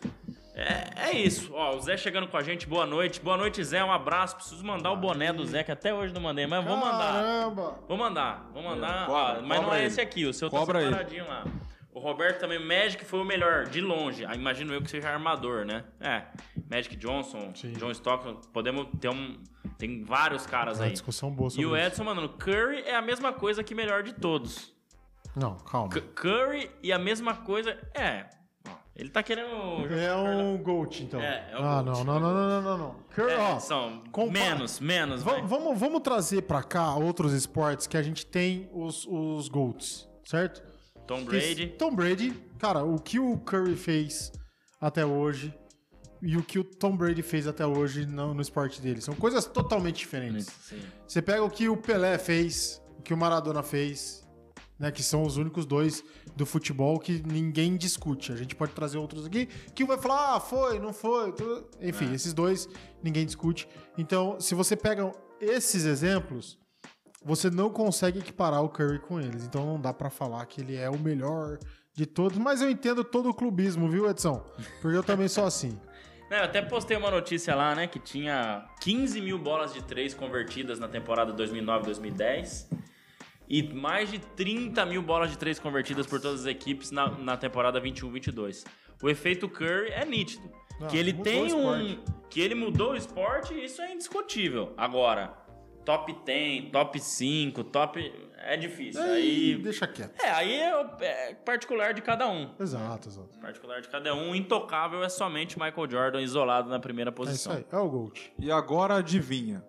[0.56, 1.54] É, é isso.
[1.54, 3.22] Ó, o Zé chegando com a gente, boa noite.
[3.22, 3.84] Boa noite, Zé.
[3.84, 4.36] Um abraço.
[4.36, 7.14] Preciso mandar o boné do Zé, que até hoje não mandei, mas vou mandar.
[7.14, 7.80] Caramba!
[7.88, 9.04] Vou mandar, vou mandar.
[9.04, 9.86] É, cobra, Ó, mas não é aí.
[9.86, 10.92] esse aqui, o seu Cobra tá aí.
[10.92, 11.46] separadinho lá.
[11.94, 14.26] O Roberto também, o Magic foi o melhor, de longe.
[14.26, 15.84] Ah, imagino eu que seja armador, né?
[16.00, 16.24] É,
[16.70, 17.74] Magic Johnson, Sim.
[17.74, 19.42] John Stockton, podemos ter um...
[19.78, 20.92] Tem vários caras É uma aí.
[20.94, 21.88] discussão boa sobre E o isso.
[21.88, 24.74] Edson, mano, Curry é a mesma coisa que melhor de todos.
[25.36, 25.92] Não, calma.
[25.92, 27.78] C- Curry e a mesma coisa...
[27.94, 28.26] É,
[29.00, 29.48] ele tá querendo...
[29.94, 31.22] É um GOAT, então.
[31.22, 32.96] É, é um ah, não, não, não, não, não, não.
[33.16, 35.42] Curry, É, ó, são compa- menos, menos, vai.
[35.42, 40.62] vamos, vamos trazer pra cá outros esportes que a gente tem os, os GOATs, certo?
[41.08, 41.68] Tom Brady.
[41.78, 44.32] Tom Brady, cara, o que o Curry fez
[44.80, 45.54] até hoje
[46.22, 49.46] e o que o Tom Brady fez até hoje no, no esporte dele são coisas
[49.46, 50.46] totalmente diferentes.
[50.62, 50.82] Sim.
[51.08, 54.24] Você pega o que o Pelé fez, o que o Maradona fez,
[54.80, 56.04] né, que são os únicos dois
[56.36, 58.32] do futebol que ninguém discute.
[58.32, 61.34] A gente pode trazer outros aqui que vai falar, ah, foi, não foi.
[61.34, 61.68] tudo.
[61.82, 62.68] Enfim, esses dois
[63.04, 63.68] ninguém discute.
[63.98, 65.12] Então, se você pega
[65.42, 66.58] esses exemplos,
[67.24, 69.44] você não consegue equiparar o Curry com eles.
[69.44, 71.60] Então não dá pra falar que ele é o melhor
[71.94, 72.38] de todos.
[72.38, 74.40] Mas eu entendo todo o clubismo, viu, Edson?
[74.82, 75.78] Porque eu também sou assim.
[76.30, 80.14] Não, eu até postei uma notícia lá, né, que tinha 15 mil bolas de três
[80.14, 82.68] convertidas na temporada 2009-2010
[83.50, 87.36] e mais de 30 mil bolas de três convertidas por todas as equipes na, na
[87.36, 88.66] temporada 21-22.
[89.02, 90.50] O efeito Curry é nítido.
[90.82, 91.86] Ah, que ele mudou tem o um...
[91.86, 92.20] esporte.
[92.30, 94.74] Que ele mudou o esporte, isso é indiscutível.
[94.78, 95.34] Agora,
[95.84, 98.30] top 10, top 5, top...
[98.42, 99.02] É difícil.
[99.02, 99.56] Aí, Aí...
[99.58, 100.18] deixa quieto.
[100.24, 100.72] É, aí é,
[101.02, 102.54] é particular de cada um.
[102.58, 103.38] Exato, exato.
[103.40, 104.34] Particular de cada um.
[104.34, 107.54] Intocável é somente Michael Jordan isolado na primeira É isso posição.
[107.54, 107.66] aí.
[107.70, 108.32] É o GOAT.
[108.40, 109.62] E agora adivinha.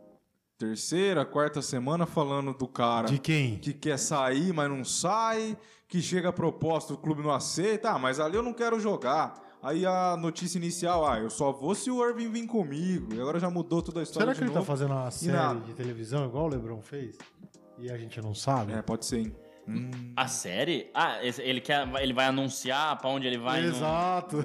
[0.61, 3.57] Terceira, quarta semana falando do cara De quem?
[3.57, 5.57] que quer sair, mas não sai,
[5.89, 9.41] que chega a proposta, o clube não aceita, ah, mas ali eu não quero jogar.
[9.63, 13.15] Aí a notícia inicial, ah, eu só vou se o Irving vir comigo.
[13.15, 14.67] E agora já mudou toda a história Será que ele tá novo.
[14.67, 17.17] fazendo uma série na- de televisão igual o LeBron fez?
[17.79, 18.75] E a gente não sabe?
[18.75, 19.33] É, pode ser, hein?
[19.71, 19.91] Hum.
[20.17, 20.91] A série?
[20.93, 23.61] Ah, ele quer, ele vai anunciar pra onde ele vai.
[23.63, 24.45] no- Exato.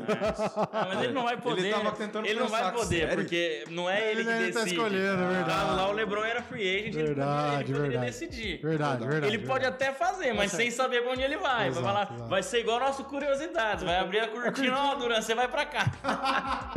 [0.72, 1.62] Ah, mas ele não vai poder.
[1.62, 3.16] Ele tava tentando Ele não vai poder, série?
[3.16, 4.76] porque não é ele, Ele- que ele tá decide.
[4.76, 5.60] escolhendo, é verdade.
[5.70, 8.06] Ah, Lá o LeBron era free agent, ele Verdade, ele poderia verdade.
[8.06, 8.62] decidir.
[8.62, 9.34] Verdade, verdade.
[9.36, 11.68] Ele pode até fazer, mas sem saber pra onde ele vai.
[11.68, 12.30] Exato, vai falar, exato.
[12.30, 13.84] vai ser igual nosso Curiosidades.
[13.84, 15.92] Vai abrir a cortina, ó, Duran, você vai pra cá.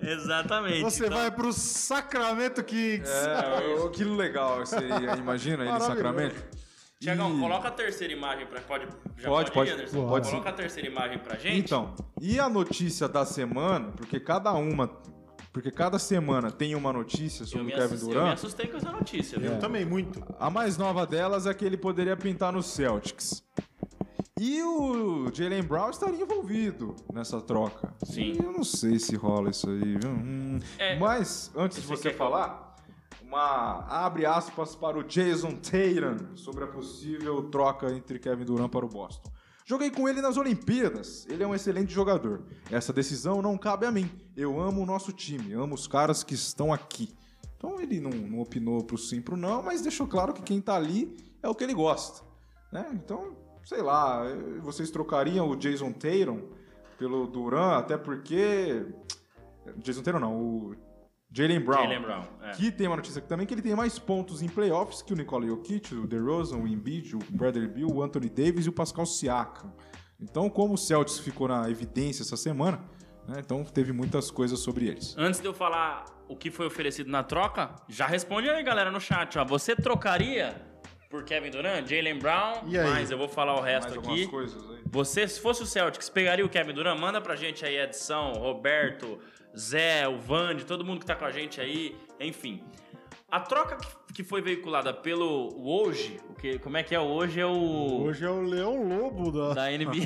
[0.00, 0.80] Exatamente.
[0.82, 3.10] Você Então, vai pro Sacramento Kings.
[3.10, 4.88] É, que legal isso aí.
[5.18, 5.86] Imagina ele em Maravilhoso.
[5.96, 6.58] Sacramento.
[7.00, 8.60] Tiagão, E- coloca a terceira imagem pra.
[8.60, 8.86] Pode,
[9.16, 9.90] já Pode, pode, pode.
[9.92, 11.58] Pode Coloca a terceira imagem pra gente.
[11.58, 14.88] Então, e a notícia da semana, porque cada uma,
[15.52, 18.34] porque cada semana tem uma notícia sobre o Kevin assustei, eu me Durant.
[18.34, 19.52] assustei com essa notícia, viu?
[19.52, 20.20] Eu também, muito.
[20.40, 23.44] A mais nova delas é que ele poderia pintar no Celtics.
[24.40, 27.92] E o Jalen Brown estaria envolvido nessa troca.
[28.04, 28.32] Sim.
[28.40, 30.10] E eu não sei se rola isso aí, viu?
[30.10, 30.58] Hum.
[30.78, 30.96] É.
[30.96, 32.67] Mas, antes de Você falar,
[33.28, 38.86] uma abre aspas para o Jason Tatum sobre a possível troca entre Kevin Durant para
[38.86, 39.30] o Boston.
[39.66, 41.26] Joguei com ele nas Olimpíadas.
[41.28, 42.42] Ele é um excelente jogador.
[42.70, 44.10] Essa decisão não cabe a mim.
[44.34, 47.14] Eu amo o nosso time, amo os caras que estão aqui.
[47.58, 50.74] Então ele não, não opinou pro sim, pro não, mas deixou claro que quem tá
[50.74, 52.24] ali é o que ele gosta.
[52.72, 52.88] Né?
[52.94, 54.22] Então, sei lá,
[54.62, 56.48] vocês trocariam o Jason Tatum
[56.98, 58.86] pelo Duran, até porque.
[59.76, 60.87] Jason Tatum não, o
[61.30, 61.82] Jalen Brown.
[61.82, 62.50] Jalen Brown, é.
[62.52, 65.16] Que tem uma notícia aqui também que ele tem mais pontos em playoffs que o
[65.16, 69.04] Nikola Jokic, o DeRozan, o Embiid, o Bradley Beal, o Anthony Davis e o Pascal
[69.06, 69.72] Siakam.
[70.20, 72.80] Então, como o Celtics ficou na evidência essa semana,
[73.28, 75.14] né, então teve muitas coisas sobre eles.
[75.18, 79.00] Antes de eu falar o que foi oferecido na troca, já responde aí, galera, no
[79.00, 79.38] chat.
[79.38, 79.44] Ó.
[79.44, 80.60] Você trocaria
[81.10, 82.88] por Kevin Durant, Jalen Brown, E aí?
[82.90, 84.28] mas eu vou falar o resto Mais algumas aqui.
[84.28, 84.78] coisas aí.
[84.90, 86.98] Você, se fosse o Celtics, pegaria o Kevin Durant?
[86.98, 89.18] Manda pra gente aí, Edição, Roberto,
[89.58, 92.62] Zé, o Vande, todo mundo que tá com a gente aí, enfim.
[93.30, 93.76] A troca
[94.14, 98.02] que- foi veiculada pelo hoje, o que, como é que é o hoje é o
[98.02, 100.02] Hoje é o Leão Lobo da, da NBA.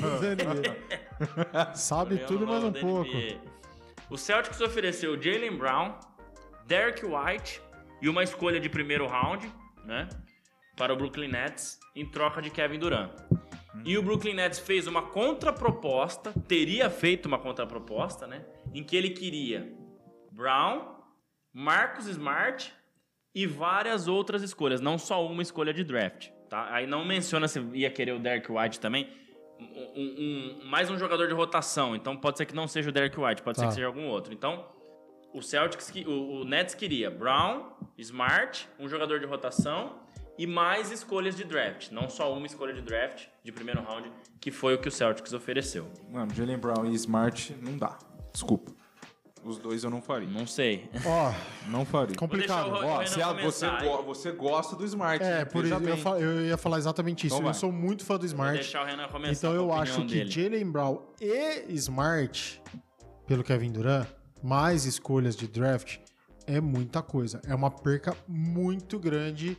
[1.73, 3.09] Sabe tudo mais um pouco.
[4.09, 5.95] O Celtics ofereceu Jalen Brown,
[6.67, 7.61] Derek White
[8.01, 9.51] e uma escolha de primeiro round,
[9.85, 10.07] né?
[10.77, 13.11] Para o Brooklyn Nets em troca de Kevin Durant.
[13.85, 18.45] E o Brooklyn Nets fez uma contraproposta, teria feito uma contraproposta, né?
[18.73, 19.73] Em que ele queria
[20.31, 20.95] Brown,
[21.51, 22.71] Marcus Smart
[23.33, 26.71] e várias outras escolhas, não só uma escolha de draft, tá?
[26.73, 29.09] Aí não menciona se ia querer o Derek White também.
[29.59, 33.19] Um- um- mais um jogador de rotação, então pode ser que não seja o Derek
[33.19, 33.69] White, pode ser Tá.
[33.69, 34.33] que seja algum outro.
[34.33, 34.67] Então,
[35.33, 36.11] o Celtics, o,
[36.41, 39.99] o Nets queria Brown, Smart, um jogador de rotação
[40.37, 44.51] e mais escolhas de draft, não só uma escolha de draft de primeiro round, que
[44.51, 45.87] foi o que o Celtics ofereceu.
[46.09, 47.97] Mano, Jalen Brown e Smart não dá.
[48.31, 48.71] Desculpa.
[49.43, 50.27] Os dois eu não faria.
[50.29, 50.89] Não sei.
[51.05, 51.33] Ó,
[51.69, 52.15] Não faria.
[52.15, 52.69] complicado.
[52.69, 55.21] Vou Ó, Renan se a- você, go- você gosta do Smart.
[55.21, 55.45] É, né?
[55.45, 57.35] por isso eu, eu ia falar exatamente isso.
[57.35, 57.53] Então eu vai.
[57.53, 58.53] sou muito fã do Vou Smart.
[58.53, 59.33] deixar o Renan começar.
[59.33, 60.25] Então eu acho que.
[60.25, 62.61] Jalen Brown e Smart,
[63.27, 64.07] pelo Kevin Durant,
[64.41, 65.97] mais escolhas de draft,
[66.47, 67.41] é muita coisa.
[67.45, 69.57] É uma perca muito grande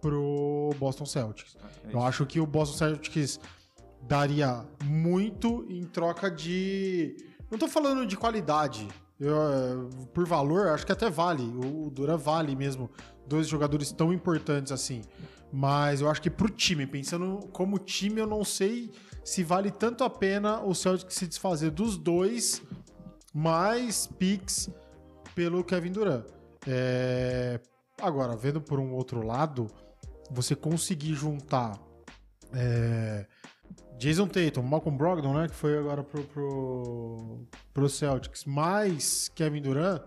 [0.00, 1.56] pro Boston Celtics.
[1.84, 3.40] É eu acho que o Boston Celtics
[4.02, 7.16] daria muito em troca de.
[7.50, 8.88] Não tô falando de qualidade.
[9.18, 11.42] Eu, eh, por valor, acho que até vale.
[11.42, 12.90] O Durant vale mesmo.
[13.26, 15.02] Dois jogadores tão importantes assim.
[15.52, 18.90] Mas eu acho que pro time, pensando como time, eu não sei
[19.24, 22.62] se vale tanto a pena o Celtics se desfazer dos dois
[23.34, 24.70] mais picks
[25.34, 26.24] pelo Kevin Durant.
[26.66, 27.60] É,
[28.00, 29.70] Agora, vendo por um outro lado,
[30.30, 31.78] você conseguir juntar
[32.52, 33.26] é,
[33.98, 40.02] Jason Tatum, Malcolm Brogdon, né, que foi agora pro, pro, pro Celtics, mais Kevin Durant,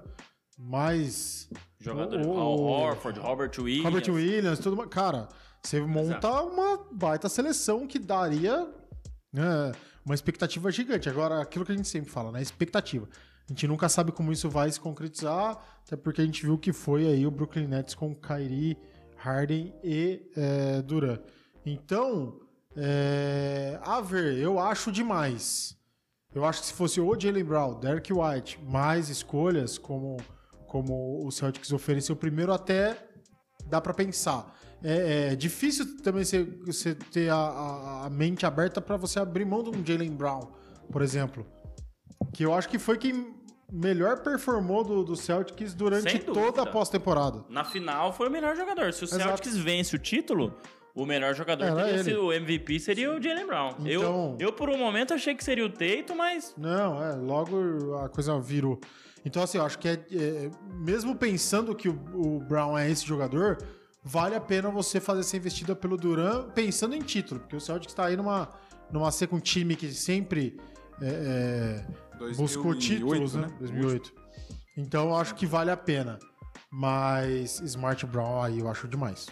[0.57, 1.49] mais
[1.80, 3.84] Jogador o- Al o- Horford, Robert Williams.
[3.86, 4.89] Robert Williams, tudo mais.
[4.89, 5.28] Cara,
[5.61, 8.67] você monta uma baita seleção que daria
[9.32, 9.71] né,
[10.05, 11.09] uma expectativa gigante.
[11.09, 12.41] Agora, aquilo que a gente sempre fala, né?
[12.41, 13.07] Expectativa.
[13.47, 16.71] A gente nunca sabe como isso vai se concretizar, até porque a gente viu que
[16.71, 18.78] foi aí o Brooklyn Nets com Kyrie,
[19.24, 21.21] Harden e é, Durant.
[21.65, 22.39] Então,
[22.76, 25.78] é, a ver, eu acho demais.
[26.36, 30.17] Eu acho que se fosse o Jalen Brown, Derek White, mais escolhas, como,
[30.67, 32.97] como o Celtics ofereceu primeiro, até
[33.67, 34.53] dá pra pensar.
[34.84, 36.24] É, é difícil também
[36.65, 40.51] você, ter a, a- mente aberta pra você abrir mão de um Jalen Brown,
[40.91, 41.45] por exemplo.
[42.34, 43.34] Que eu acho que foi quem
[43.74, 47.43] melhor performou do, do Celtics durante toda a pós-temporada.
[47.49, 48.93] Na final foi o melhor jogador.
[48.93, 49.24] Se o Exato.
[49.24, 50.55] Celtics vence o título,
[50.93, 52.03] o melhor jogador Era teria ele.
[52.03, 53.69] sido o MVP seria o Jalen Brown.
[53.80, 57.95] Então- eu, eu, por um momento, achei que seria o Tatum, mas Não, é, logo
[57.97, 58.80] a coisa virou.
[59.26, 63.05] Então, assim, eu acho que é, é, mesmo pensando que o, o Brown é esse
[63.07, 63.57] jogador,
[64.03, 67.93] vale a pena você fazer essa investida pelo Duran pensando em título, porque o Celtics
[67.93, 68.49] tá aí numa,
[68.91, 70.59] numa com um time que sempre
[71.01, 71.86] é, é,
[72.38, 73.47] buscou 2008, títulos, né?
[73.47, 73.57] né?
[73.59, 74.13] 2008.
[74.78, 76.19] Então, eu acho que vale a pena.
[76.71, 79.28] Mas Smart Brown aí eu acho demais.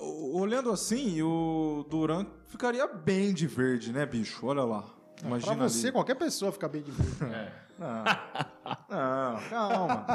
[0.00, 4.46] Olhando assim, o Duran ficaria bem de verde, né, bicho?
[4.46, 4.84] Olha lá.
[5.24, 5.92] Imagina pra você, ali.
[5.92, 7.52] qualquer pessoa fica bem de verde.
[7.78, 8.04] Não,
[8.88, 10.06] não, calma.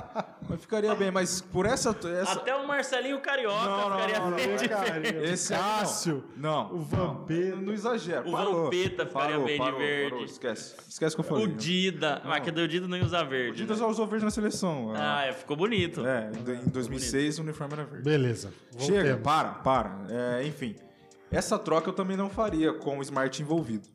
[0.49, 1.89] Mas ficaria bem, mas por essa...
[1.89, 2.33] essa...
[2.33, 4.81] até o Marcelinho Carioca Não, não, ficaria não, não, bem não, de não.
[4.81, 5.17] verde.
[5.31, 5.59] Esse não.
[5.59, 6.73] Cássio, Não.
[6.73, 7.55] o Vampeta.
[7.55, 8.27] Não, não exagera.
[8.27, 10.09] O parou, Vampeta ficaria parou, bem de parou, verde.
[10.11, 10.75] parou, Esquece.
[10.87, 11.45] Esquece o que eu falei.
[11.45, 12.21] O Dida.
[12.25, 13.57] Mas que o Dida não ia usar O verde.
[13.57, 13.79] Dida né?
[13.79, 14.93] já usou verde na seleção.
[14.95, 16.05] Ah, é, ficou bonito.
[16.05, 18.03] É, em, em 2006 o uniforme era verde.
[18.03, 18.53] Beleza.
[18.77, 19.97] Chega, para, para.
[20.09, 20.75] É, enfim,
[21.31, 23.87] essa troca eu também não faria com o Smart envolvido.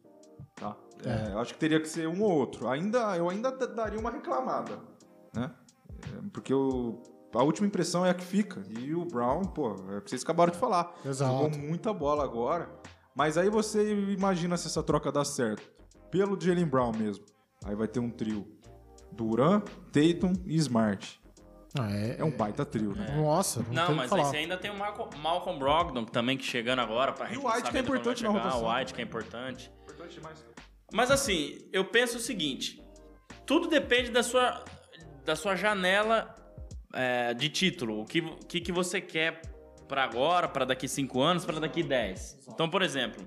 [0.54, 0.76] Tá?
[1.04, 2.68] É, eu acho que teria que ser um ou outro.
[2.68, 4.78] Ainda, eu ainda daria uma reclamada,
[5.34, 5.50] né?
[6.04, 7.02] É, porque o,
[7.34, 8.62] a última impressão é a que fica.
[8.68, 10.94] E o Brown, pô, é o que vocês acabaram de falar.
[11.04, 11.32] Exato.
[11.32, 12.68] Jogou muita bola agora.
[13.14, 15.62] Mas aí você imagina se essa troca dá certo.
[16.10, 17.24] Pelo Jalen Brown mesmo.
[17.64, 18.46] Aí vai ter um trio.
[19.12, 19.60] Duran,
[19.92, 21.20] Tatum e Smart.
[21.78, 23.16] Ah, é, É um baita trio, né?
[23.16, 24.24] Nossa, não, tem Não, mas falar.
[24.24, 27.46] aí você ainda tem o Malcolm, Malcolm Brogdon também que chegando agora pra E o
[27.46, 28.64] White, que é importante na rotação.
[28.64, 29.72] O White que é importante.
[29.84, 30.44] Importante demais.
[30.92, 32.82] Mas assim, eu penso o seguinte:
[33.46, 34.64] tudo depende da sua,
[35.24, 36.34] da sua janela
[36.92, 38.00] é, de título.
[38.00, 39.40] O que, que, que você quer
[39.88, 42.46] pra agora, pra daqui 5 anos, pra daqui 10.
[42.48, 43.26] Então, por exemplo,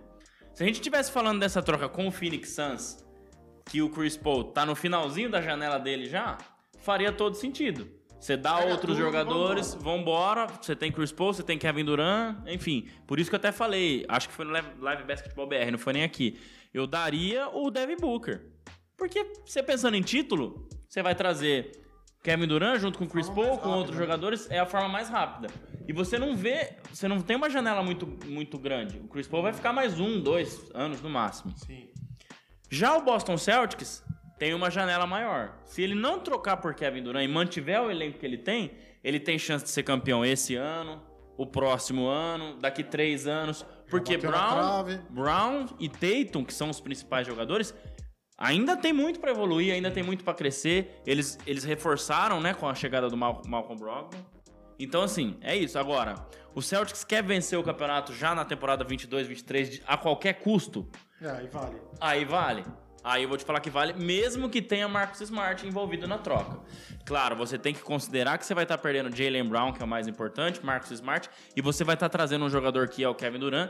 [0.53, 3.05] se a gente estivesse falando dessa troca com o Phoenix Suns,
[3.65, 6.37] que o Chris Paul tá no finalzinho da janela dele já,
[6.79, 7.87] faria todo sentido.
[8.19, 10.47] Você dá Pega outros tudo jogadores, vambora.
[10.59, 12.87] Você tem Chris Paul, você tem Kevin Durant, enfim.
[13.05, 15.77] Por isso que eu até falei, acho que foi no Live, Live Basketball BR, não
[15.77, 16.39] foi nem aqui.
[16.75, 18.51] Eu daria o Devin Booker.
[18.97, 21.71] Porque você pensando em título, você vai trazer
[22.21, 24.03] Kevin Durant junto com Chris Forma Paul, com outros rápida.
[24.03, 25.47] jogadores, é a forma mais rápida.
[25.87, 28.97] E você não vê, você não tem uma janela muito, muito grande.
[28.97, 31.53] O Chris Paul vai ficar mais um, dois anos no máximo.
[31.59, 31.87] Sim.
[32.69, 34.03] Já o Boston Celtics
[34.37, 35.57] tem uma janela maior.
[35.63, 39.21] Se ele não trocar por Kevin Durant e mantiver o elenco que ele tem, ele
[39.21, 41.01] tem chance de ser campeão esse ano,
[41.37, 43.65] o próximo ano, daqui três anos.
[43.89, 44.85] Porque Brown.
[45.09, 47.73] Brown e Tatum, que são os principais jogadores,
[48.37, 51.01] ainda tem muito pra evoluir, ainda tem muito pra crescer.
[51.05, 54.17] Eles, eles reforçaram, né, com a chegada do Mal Malcolm Brogdon.
[54.79, 55.79] Então, assim, é isso.
[55.79, 56.15] Agora,
[56.53, 60.89] o Celtics quer vencer o campeonato já na temporada 22, 23, de- a qualquer custo.
[61.21, 61.81] É, aí vale.
[62.01, 62.65] Aí vale.
[63.07, 66.59] Aí eu vou te falar que vale, mesmo que tenha Marcus Smart envolvido na troca.
[67.05, 69.87] Claro, você tem que considerar que você vai estar perdendo Jalen Brown, que é o
[69.87, 73.37] mais importante, Marcus Smart, e você vai estar trazendo um jogador que é o Kevin
[73.37, 73.69] Durant,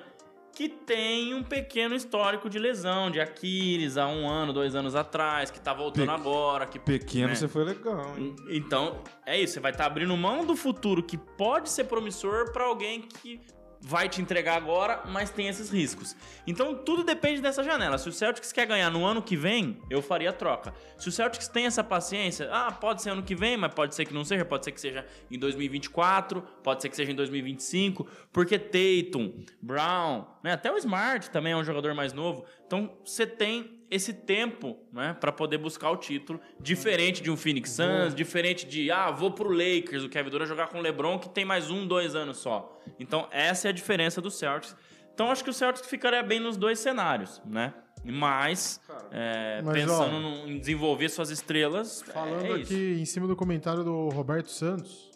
[0.54, 5.52] que tem um pequeno histórico de lesão, de Aquiles, há um ano, dois anos atrás,
[5.52, 6.66] que tá voltando Pe- agora.
[6.66, 7.36] Que, Pequeno, né?
[7.36, 8.34] você foi legal, hein?
[8.50, 9.56] Então, é isso.
[9.56, 13.42] Você vai estar abrindo mão do futuro que pode ser promissor para alguém que
[13.88, 16.16] vai te entregar agora, mas tem esses riscos.
[16.48, 18.00] Então, tudo depende dessa janela.
[18.00, 20.74] Se o Celtics quer ganhar no ano que vem, eu faria a troca.
[20.98, 24.06] Se o Celtics tem essa paciência, ah, pode ser ano que vem, mas pode ser
[24.06, 28.08] que não seja, pode ser que seja em 2024, pode ser que seja em 2025,
[28.34, 32.44] porque Tatum, Brown, né, até o Smart também é um jogador mais novo.
[32.66, 37.72] Então, você tem esse tempo, né, para poder buscar o título, diferente de um Phoenix
[37.72, 41.30] Suns, diferente de, ah, vou pro Lakers, o Kevin Durant jogar com o LeBron que
[41.30, 42.80] tem mais um, dois anos só.
[43.00, 44.76] Então, essa é a diferença do Celtics.
[45.14, 47.74] Então, acho que o Celtics ficaria bem nos dois cenários, né?
[48.04, 48.80] Mas,
[49.12, 52.74] é, Mas, pensando ó, no- em desenvolver suas estrelas, Falando é isso.
[52.74, 55.10] aqui em cima do comentário do Roberto Santos,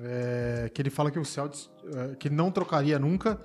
[0.00, 3.40] é, que ele fala que o Celtics é, que não trocaria nunca,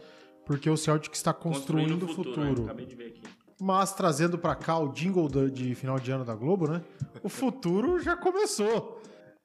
[0.45, 2.41] porque o Celtics está construindo, o futuro.
[2.41, 2.63] né?
[2.65, 3.21] Acabei de ver aqui.
[3.63, 6.81] Mas trazendo pra cá o jingle de final de ano da Globo, né?
[7.21, 8.99] O futuro já começou.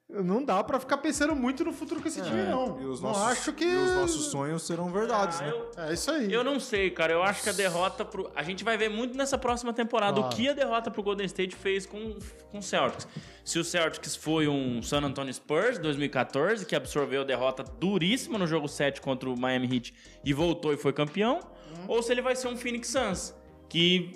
[0.08, 2.78] Não dá pra ficar pensando muito no futuro com esse time, não.
[2.78, 3.64] É, E os não nossos, acho que.
[3.64, 5.50] e os nossos sonhos serão verdades, Ah, né?
[5.50, 6.32] eu, É isso aí.
[6.32, 7.12] Eu não sei, cara.
[7.12, 8.30] Eu acho que a derrota pro.
[8.34, 10.32] A gente vai ver muito nessa próxima temporada Claro.
[10.32, 12.16] o que a derrota pro Golden State fez com,
[12.52, 13.06] com o Celtics.
[13.44, 18.46] Se o Celtics foi um San Antonio Spurs 2014, que absorveu a derrota duríssima no
[18.46, 19.92] jogo 7 contra o Miami Heat
[20.24, 21.40] e voltou e foi campeão,
[21.88, 23.34] ou se ele vai ser um Phoenix Suns,
[23.68, 24.12] que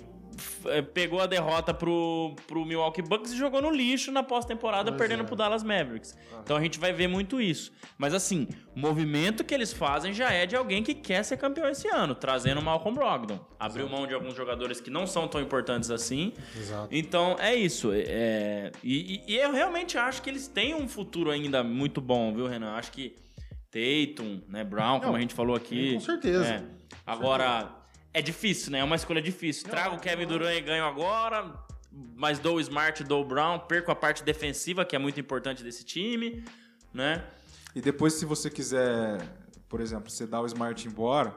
[0.65, 5.23] eh, pegou a derrota pro, pro Milwaukee Bucks e jogou no lixo na pós-temporada, perdendo
[5.23, 5.25] é.
[5.25, 6.17] pro Dallas Mavericks.
[6.43, 7.71] Então a gente vai ver muito isso.
[7.97, 11.67] Mas assim, o movimento que eles fazem já é de alguém que quer ser campeão
[11.69, 13.39] esse ano, trazendo o Malcolm Brogdon.
[13.59, 16.33] Abriu mão de alguns jogadores que não são tão importantes assim.
[16.57, 16.87] Exato.
[16.91, 17.91] Então é isso.
[17.93, 22.33] é- e, e- e eu realmente acho que eles têm um futuro ainda muito bom,
[22.33, 22.71] viu, Renan?
[22.73, 23.15] Acho que
[23.69, 25.93] Tatum, né, Brown, como Não, a gente falou aqui.
[25.93, 26.45] com certeza.
[26.55, 26.63] É.
[27.05, 27.69] Agora,
[28.13, 28.79] é difícil, né?
[28.79, 29.69] É uma escolha difícil.
[29.69, 31.53] Trago o Kevin Durant e ganho agora,
[32.15, 35.63] mas dou o Smart, dou o Brown, perco a parte defensiva, que é muito importante
[35.63, 36.43] desse time,
[36.93, 37.23] né?
[37.75, 39.21] E depois, se você quiser,
[39.69, 41.35] por exemplo, você dá o Smart embora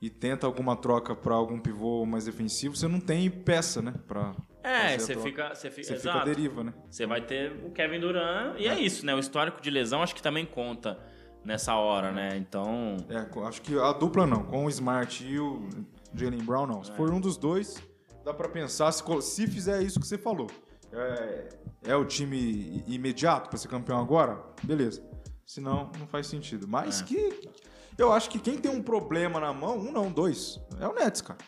[0.00, 3.94] e tenta alguma troca pra algum pivô mais defensivo, você não tem peça, né?
[4.06, 6.72] Pra É, você fica, você fica, Você fica deriva, né?
[6.90, 9.14] Você vai ter o Kevin Durant e é isso, né?
[9.14, 10.98] O histórico de lesão acho que também conta
[11.44, 12.36] nessa hora, né?
[12.36, 15.68] Então, É, acho que a dupla não, com o Smart e o
[16.14, 16.82] Jalen Brown não.
[16.84, 17.76] Se for um dos dois,
[18.24, 20.48] dá pra pensar se, se fizer isso que você falou.
[20.92, 21.48] É,
[21.84, 24.42] é o time imediato pra ser campeão agora?
[24.62, 25.02] Beleza.
[25.46, 26.66] Senão, não faz sentido.
[26.68, 27.04] Mas É.
[27.04, 27.50] que.
[27.98, 31.20] Eu acho que quem tem um problema na mão, um não, dois, é o Nets,
[31.20, 31.38] cara.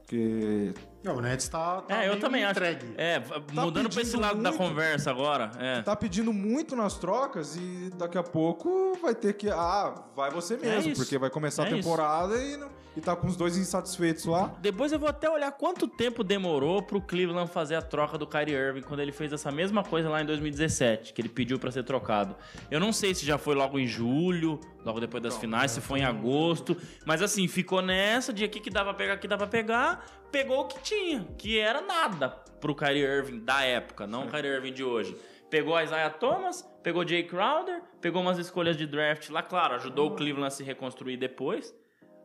[0.00, 0.72] Porque.
[1.02, 1.80] Não, o Nets tá.
[1.82, 2.52] tá é, eu também acho.
[2.52, 2.94] entregue.
[2.96, 4.62] É, v- mudando pra esse lado da muito.
[4.62, 5.82] conversa agora, é.
[5.82, 9.50] Tá pedindo muito nas trocas e daqui a pouco vai ter que.
[9.50, 13.16] Ah, vai você mesmo, É porque vai começar É a temporada e, não- e tá
[13.16, 14.54] com os dois insatisfeitos lá.
[14.60, 18.54] Depois eu vou até olhar quanto tempo demorou pro Cleveland fazer a troca do Kyrie
[18.54, 21.82] Irving quando ele fez essa mesma coisa lá em 2017, que ele pediu pra ser
[21.82, 22.36] trocado.
[22.70, 26.00] Eu não sei se já foi logo em julho, logo depois das finais, se foi
[26.00, 26.76] em agosto,
[27.06, 30.60] mas assim, ficou nessa de aqui que dava pra pegar, aqui dava pra pegar, pegou
[30.62, 32.30] o que tinha, que era nada
[32.60, 35.16] pro Kyrie Irving da época, não o Kyrie Irving de hoje.
[35.50, 40.08] Pegou a Isaiah Thomas, pegou Jay Crowder, pegou umas escolhas de draft lá, claro, ajudou
[40.08, 41.74] o Cleveland a se reconstruir depois.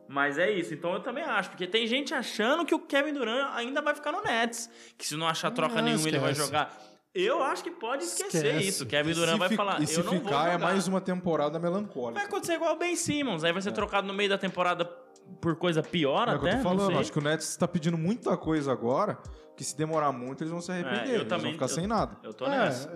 [0.08, 3.50] Mas é isso, então eu também acho, porque tem gente achando que o Kevin Durant
[3.54, 6.74] ainda vai ficar no Nets, que se não achar troca Não, nenhuma ele vai jogar.
[7.14, 8.68] Eu acho que pode esquecer Esquece.
[8.68, 8.86] isso.
[8.86, 10.58] Kevin Durant vai falar, E se eu não vou ficar, é jogar.
[10.66, 12.22] mais uma temporada Vai melancólica.
[12.22, 14.84] acontecer igual o Ben Simmons, aí vai ser trocado no meio da temporada
[15.40, 16.86] por coisa pior É até, eu tô não falando.
[16.92, 17.00] sei.
[17.00, 19.18] Acho que o Nets está pedindo muita coisa agora,
[19.56, 21.04] que se demorar muito eles vão se arrepender.
[21.08, 22.16] É, eu eles também- vão ficar eu- sem nada.
[22.22, 22.88] Eu tô É, nessa.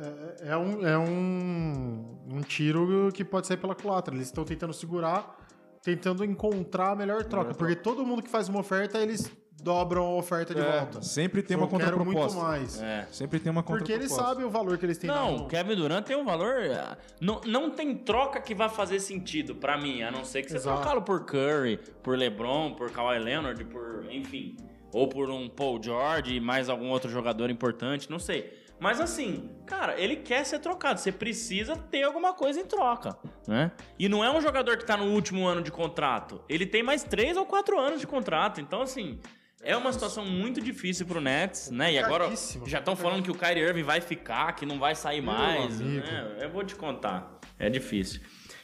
[0.42, 4.14] é, é um, é um, um tiro que pode sair pela culatra.
[4.14, 5.36] Eles estão tentando segurar,
[5.82, 7.54] tentando encontrar a melhor troca.
[7.54, 9.30] porque todo mundo que faz uma oferta, eles
[9.62, 11.02] dobram a oferta de É, volta.
[11.02, 12.42] sempre tem Eu uma quero muito contraproposta.
[12.42, 12.82] mais.
[12.82, 13.06] É.
[13.12, 14.30] Sempre tem uma Porque eles contraproposta.
[14.34, 16.56] sabem o valor que eles têm Não, o Kevin Durant tem um valor.
[16.72, 20.50] ah, Não, não tem troca que vai fazer sentido pra mim, a não ser que
[20.50, 24.06] você trocá-lo por Curry, por LeBron, por Kawhi Leonard, por.
[24.10, 24.56] enfim.
[24.92, 28.60] Ou por um Paul George e mais algum outro jogador importante, não sei.
[28.78, 30.98] Mas assim, cara, ele quer ser trocado.
[30.98, 33.70] Você precisa ter alguma coisa em troca, né?
[33.96, 36.42] E não é um jogador que tá no último ano de contrato.
[36.48, 38.60] Ele tem mais três ou quatro anos de contrato.
[38.60, 39.20] Então, assim,
[39.62, 41.92] é uma situação muito difícil pro Nets, né?
[41.92, 42.30] E agora
[42.66, 45.80] já estão falando que o Kyrie Irving vai ficar, que não vai sair mais.
[45.80, 46.36] né?
[46.40, 47.38] Eu vou te contar.
[47.58, 48.20] É difícil.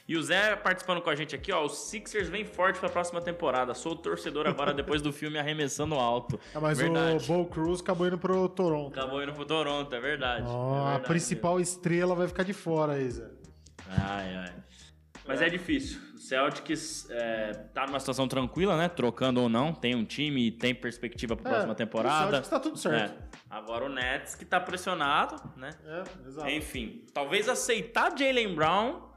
[0.09, 1.67] E o Zé participando com a gente aqui, ó.
[1.67, 3.75] O Sixers vem forte pra próxima temporada.
[3.75, 6.41] Sou torcedor agora depois do filme Arremessando Alto.
[6.55, 7.31] É, mas verdade.
[7.31, 8.99] o Bo Cruz acabou indo pro Toronto.
[8.99, 10.45] Acabou indo pro Toronto, é verdade.
[10.47, 11.09] Ó, é a verdade.
[11.09, 13.29] principal estrela vai ficar de fora aí, Zé.
[13.87, 14.53] Ai, ai.
[15.27, 16.01] Mas é difícil.
[16.19, 18.89] O Celtics é, tá numa situação tranquila, né?
[18.89, 19.73] Trocando ou não.
[19.73, 22.31] Tem um time e tem perspectiva pra É, próxima o temporada.
[22.43, 23.23] Celtics tá tudo certo.
[23.23, 23.39] É.
[23.49, 25.71] Agora o Nets que tá pressionado, né?
[25.87, 26.51] É, exato.
[26.51, 29.08] Enfim, talvez aceitar Jalen Brown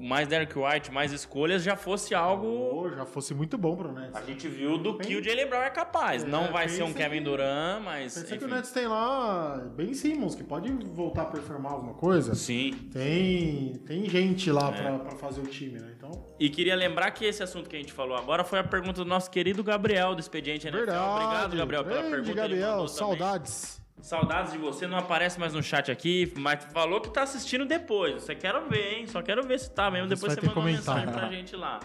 [0.00, 2.46] mais Derek White, mais escolhas, já fosse algo.
[2.70, 4.14] Pô, já fosse muito bom pro Nets.
[4.14, 6.24] A gente viu do que o Jalen Brown é capaz.
[6.24, 8.14] É, Não vai ser um Kevin que- Durant, mas.
[8.14, 8.44] Pensa que enfim.
[8.44, 12.34] o Nets tem lá Ben Simmons, que pode voltar a performar alguma coisa.
[12.34, 12.72] Sim.
[12.92, 14.72] Tem, tem gente lá É.
[14.82, 15.92] pra, pra fazer o time, né?
[15.96, 19.02] Então, E queria lembrar que esse assunto que a gente falou agora foi a pergunta
[19.04, 20.84] do nosso querido Gabriel do Expediente NFL.
[20.86, 21.08] verdade.
[21.24, 22.30] Obrigado, Gabriel, pela Grande pergunta.
[22.30, 23.77] ele Gabriel, mandou também.
[24.00, 24.52] Saudades.
[24.52, 28.22] De você, não aparece mais no chat aqui, mas falou que tá assistindo depois.
[28.22, 29.06] Você quero ver, hein?
[29.06, 30.08] Só quero ver se tá mesmo.
[30.08, 31.06] Depois você manda uma comentário.
[31.06, 31.80] mensagem pra gente lá.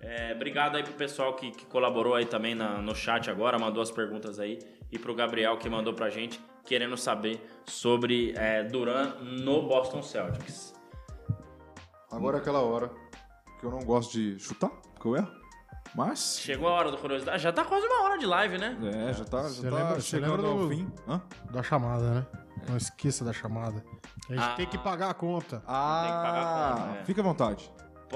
[0.00, 3.82] É, obrigado aí pro pessoal que, que colaborou aí também na- no chat agora, mandou
[3.82, 4.58] as perguntas aí.
[4.92, 10.74] E pro Gabriel que mandou pra gente, querendo saber sobre é, Duran no Boston Celtics.
[12.10, 12.88] Agora é aquela hora
[13.58, 15.30] que eu não gosto de chutar, porque eu erro.
[15.96, 16.38] Mas.
[16.40, 17.42] Chegou a hora do curiosidade.
[17.42, 18.76] Já tá quase uma hora de live, né?
[19.08, 20.92] É, já tá, Você já tá lembra- chegando ao fim.
[21.08, 21.22] Hã?
[21.50, 22.26] Da chamada, né?
[22.68, 23.82] Não esqueça da chamada.
[24.28, 24.54] A gente Ah.
[24.56, 25.62] tem que pagar a conta.
[25.66, 27.04] Ah, Tem que pagar a conta, é.
[27.04, 27.72] fica à vontade.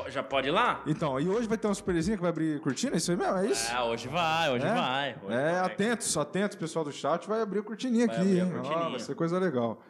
[0.08, 0.82] Já pode ir lá?
[0.86, 2.96] Então, e hoje vai ter uma surpresinha que vai abrir cortina?
[2.96, 3.36] Isso aí mesmo?
[3.38, 3.74] É isso?
[3.74, 4.74] Ah, hoje vai, hoje É?
[4.74, 5.16] vai.
[5.24, 5.72] Hoje É, vai.
[5.72, 8.52] atentos, atentos, pessoal do chat, vai abrir a cortininha Vai aqui, abrir a hein?
[8.52, 8.86] cortininha.
[8.86, 9.80] Ó, vai ser coisa legal.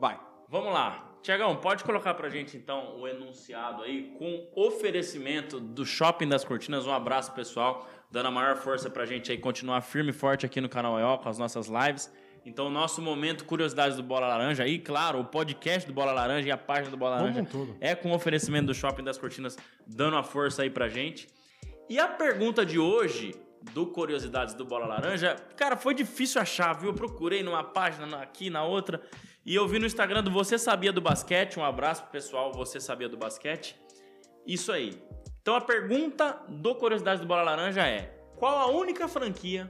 [0.00, 0.18] Vai.
[0.48, 1.05] Vamos lá.
[1.26, 6.86] Tiagão, pode colocar pra gente então o enunciado aí com oferecimento do Shopping das Cortinas.
[6.86, 10.60] Um abraço, pessoal, dando a maior força pra gente aí continuar firme e forte aqui
[10.60, 12.12] no canal EO com as nossas lives.
[12.44, 16.52] Então, nosso momento Curiosidades do Bola Laranja aí, claro, o podcast do Bola Laranja e
[16.52, 17.44] a página do Bola Laranja
[17.80, 21.26] é com oferecimento do Shopping das Cortinas, dando a força aí pra gente.
[21.90, 23.34] E a pergunta de hoje
[23.72, 26.90] do Curiosidades do Bola Laranja, cara, foi difícil achar, viu?
[26.90, 29.02] Eu procurei numa página na- aqui, na outra,
[29.46, 31.56] e eu vi no Instagram do Você Sabia do Basquete.
[31.56, 33.80] Um abraço pro pessoal, Você Sabia do Basquete.
[34.44, 35.00] Isso aí.
[35.40, 39.68] Então a pergunta do Curiosidades do Bola Laranja é: qual a única franquia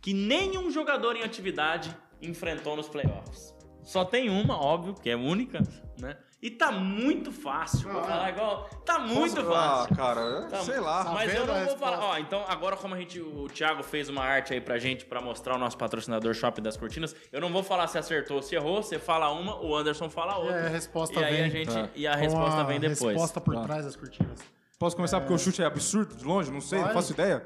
[0.00, 3.54] que nenhum jogador em atividade enfrentou nos playoffs?
[3.82, 5.60] Só tem uma, óbvio, que é única,
[6.00, 6.16] né?
[6.40, 7.90] E tá muito fácil.
[7.90, 8.04] Vou Ah.
[8.04, 8.68] falar igual.
[8.86, 9.92] Tá muito Posso- fácil.
[9.92, 11.04] Ah, cara, Tá- sei lá.
[11.12, 11.98] Mas eu não vou falar.
[12.00, 15.20] Ó, então agora como a gente, o Thiago fez uma arte aí pra gente pra
[15.20, 18.54] mostrar o nosso patrocinador Shopping das Cortinas, eu não vou falar se acertou ou se
[18.54, 18.80] errou.
[18.82, 20.60] Você fala uma, o Anderson fala outra.
[20.60, 21.44] aí a resposta e aí vem.
[21.44, 21.88] a gente Tá.
[21.96, 23.00] e a resposta a vem depois.
[23.14, 23.62] resposta por Tá.
[23.64, 24.38] trás das cortinas.
[24.78, 26.52] Posso começar porque o chute é absurdo de longe?
[26.52, 26.94] Não sei, não Vai.
[26.94, 27.42] faço ideia.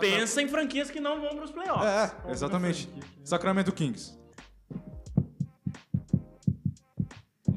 [0.00, 1.84] Pensa em franquias que não vão pros playoffs.
[1.86, 2.88] É, exatamente.
[3.24, 4.16] Sacramento Kings.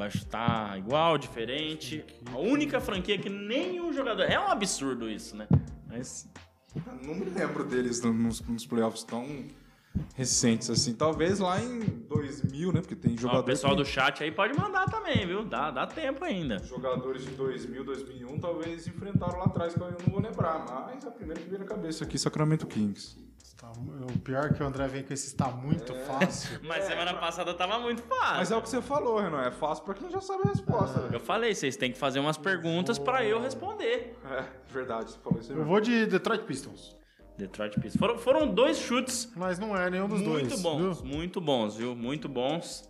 [0.01, 2.03] Vai estar igual, diferente.
[2.33, 4.23] A única franquia que nenhum jogador.
[4.23, 5.47] É um absurdo isso, né?
[5.87, 6.27] Mas.
[7.05, 9.45] Não me lembro deles no- nos, nos playoffs tão
[10.15, 10.95] recentes assim.
[10.95, 12.81] Talvez lá em 2000, né?
[12.81, 15.43] Porque tem Ó, jogador o pessoal que- do chat aí pode mandar também, viu?
[15.45, 16.57] Dá, dá tempo ainda.
[16.63, 20.65] Jogadores de 2000, 2001 talvez enfrentaram lá atrás, que eu não vou lembrar.
[20.87, 23.17] Mas a primeira que veio na cabeça aqui, Sacramento Kings.
[23.61, 26.59] Tá o pior é que o André vem com esse está muito fácil.
[26.65, 28.37] Mas semana passada tava muito fácil.
[28.37, 29.43] Mas é o que você falou, Renan.
[29.43, 31.07] É fácil pra quem já sabe a resposta.
[31.13, 34.17] Eu falei, vocês têm que fazer umas perguntas pra eu responder.
[34.25, 36.97] É, verdade, você falou isso aí Eu vou de Detroit Pistons.
[37.37, 37.99] Detroit Pistons.
[37.99, 40.61] Foram, foram dois chutes Mas não é nenhum dos muito dois.
[40.61, 41.05] bons, viu?
[41.05, 41.95] muito bons, viu?
[41.95, 42.89] Muito bons.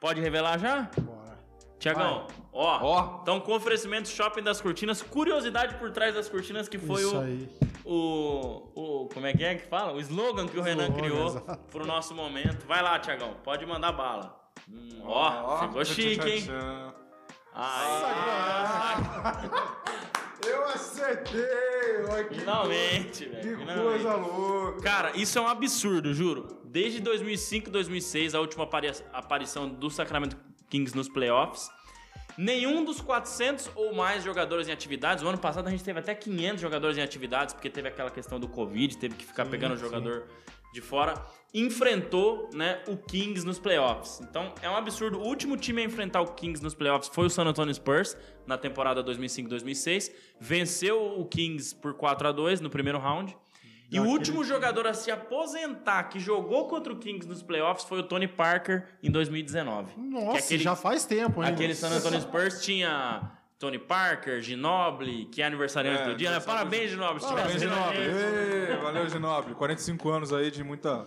[0.00, 0.90] Pode revelar já?
[0.98, 1.38] Bora.
[1.78, 3.18] Tiagão, ó, Ó.
[3.22, 7.20] Então, com oferecimento Shopping das Cortinas, curiosidade por trás das cortinas, que foi Isso o,
[7.20, 7.48] aí.
[7.92, 8.70] O,
[9.04, 9.08] o.
[9.12, 9.92] Como é que é que fala?
[9.92, 11.58] O slogan que o Renan Slogan, criou exato.
[11.70, 12.64] pro nosso momento.
[12.66, 14.38] Vai lá, Tiagão, pode mandar bala.
[14.68, 16.46] Hum, ó, ficou tchan, chique, hein?
[17.52, 18.02] Aí,
[20.46, 21.42] Eu acertei!
[22.10, 23.58] Olha que finalmente, Que velho.
[23.58, 23.82] finalmente.
[23.84, 24.80] coisa louca!
[24.80, 26.60] Cara, isso é um absurdo, juro.
[26.64, 30.36] Desde 2005, 2006, a última apari- aparição do Sacramento
[30.70, 31.68] Kings nos playoffs,
[32.40, 36.14] nenhum dos 400 ou mais jogadores em atividades, o ano passado a gente teve até
[36.14, 39.76] 500 jogadores em atividades, porque teve aquela questão do Covid, teve que ficar pegando o
[39.76, 40.26] jogador
[40.72, 41.14] de fora,
[41.52, 44.20] enfrentou né, o Kings nos playoffs.
[44.22, 45.18] Então é um absurdo.
[45.18, 48.16] O último time a enfrentar o Kings nos playoffs foi o San Antonio Spurs,
[48.46, 50.10] na temporada 2005-2006.
[50.40, 53.36] Venceu o Kings por 4 a 2 no primeiro round.
[53.90, 57.98] E o último jogador a se aposentar que jogou contra o Kings nos playoffs foi
[58.00, 59.92] o Tony Parker em 2019.
[59.96, 61.50] Nossa, Que aquele, já faz tempo, hein?
[61.50, 66.40] aquele San Antonio Spurs tinha Tony Parker, Ginobili, que é aniversariante É, do dia, né?
[66.40, 67.20] Parabéns, Ginobili.
[67.20, 67.62] se Parabéns.
[67.62, 69.54] Ê, Valeu, Ginobre.
[69.54, 71.06] 45 anos aí de muita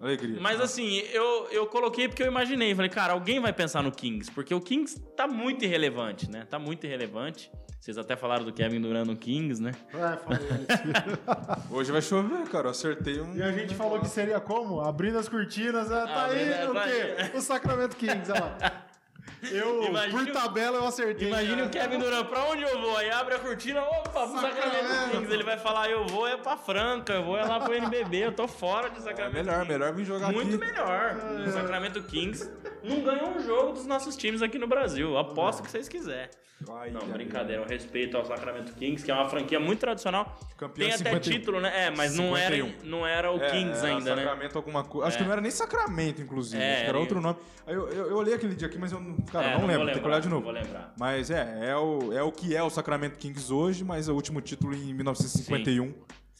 [0.00, 0.38] alegria.
[0.40, 2.74] Mas assim, eu, eu coloquei porque eu imaginei.
[2.74, 4.30] Falei, cara, alguém vai pensar no Kings.
[4.30, 6.46] Porque o Kings tá muito irrelevante, né?
[6.48, 7.50] Tá muito irrelevante.
[7.80, 9.72] Vocês até falaram do Kevin Durant no Kings, né?
[9.94, 10.48] É, falei.
[11.70, 12.66] Hoje vai chover, cara.
[12.66, 13.34] Eu acertei um.
[13.34, 14.80] E a gente falou que seria como?
[14.82, 17.36] Abrindo as cortinas, é, tá aí Abrindo- o quê?
[17.38, 18.86] O Sacramento Kings, olha lá.
[19.50, 21.28] Eu, Imagine por tabela, eu acertei.
[21.28, 21.64] Imagine né?
[21.64, 22.96] o Kevin Durant, pra onde eu vou?
[22.96, 25.32] Aí abre a cortina, opa, pro Sacramento Kings.
[25.32, 28.32] Ele vai falar, eu vou é pra Franca, eu vou é lá pro NBB, eu
[28.32, 29.72] tô fora de É Sacramento melhor, Kings.
[29.72, 30.66] melhor vir jogar Muito aqui.
[30.66, 31.16] melhor.
[31.46, 32.50] O Sacramento Kings
[32.84, 35.16] não ganhou um jogo dos nossos times aqui no Brasil.
[35.18, 36.28] Aposto que vocês quiserem.
[36.72, 37.62] Ai, Não, brincadeira.
[37.62, 40.38] Um respeito ao Sacramento Kings, que é uma franquia muito tradicional.
[40.58, 41.20] Campeão Tem até 51.
[41.38, 41.86] título, né?
[41.86, 42.86] É, mas não era, 51.
[42.86, 44.22] não era o É, Kings era ainda, né?
[44.24, 45.08] Sacramento alguma coisa.
[45.08, 45.18] Acho É.
[45.20, 46.62] que não era nem Sacramento, inclusive.
[46.62, 47.38] É, acho que era outro nome.
[47.66, 49.86] Eu, eu, eu olhei aquele dia aqui, mas eu não- cara, É, não, vou lembro.
[49.86, 50.44] Tem lembrar, que olhar de não novo.
[50.44, 50.92] Vou lembrar.
[50.98, 54.14] Mas é, é o, é o que é o Sacramento Kings hoje, mas é o
[54.14, 55.86] último título em 1951.
[55.86, 55.94] Sim.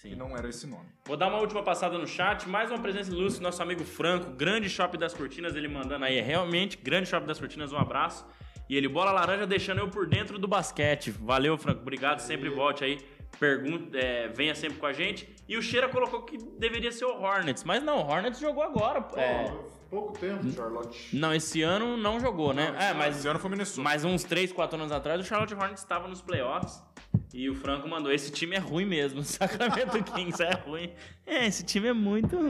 [0.05, 0.87] E não era esse nome.
[1.05, 2.49] Vou dar uma última passada no chat.
[2.49, 6.21] Mais uma presença ilustre, nosso amigo Franco, grande Shopping das Cortinas, ele mandando aí.
[6.21, 8.27] Realmente, grande Shopping das Cortinas, um abraço.
[8.69, 11.11] E ele, bola laranja, deixando eu por dentro do basquete.
[11.11, 11.81] Valeu, Franco.
[11.83, 12.21] Obrigado.
[12.21, 12.99] Sempre volte aí.
[13.39, 15.29] Pergunta, é, venha sempre com a gente.
[15.49, 17.65] E o Cheira colocou que deveria ser o Hornets.
[17.65, 19.07] Mas não, o Hornets jogou agora.
[19.17, 19.53] É,
[19.91, 21.17] Pouco tempo, Charlotte.
[21.17, 22.73] não, esse ano não jogou, né?
[22.79, 23.83] é, mas Esse ano foi Minnesota.
[23.83, 26.81] Mas uns 3, 4 anos atrás, o Charlotte Hornets estava nos playoffs.
[27.33, 29.21] E o Franco mandou: esse time é ruim mesmo.
[29.21, 30.93] O Sacramento Kings é ruim.
[31.27, 32.49] É, esse time é muito ruim.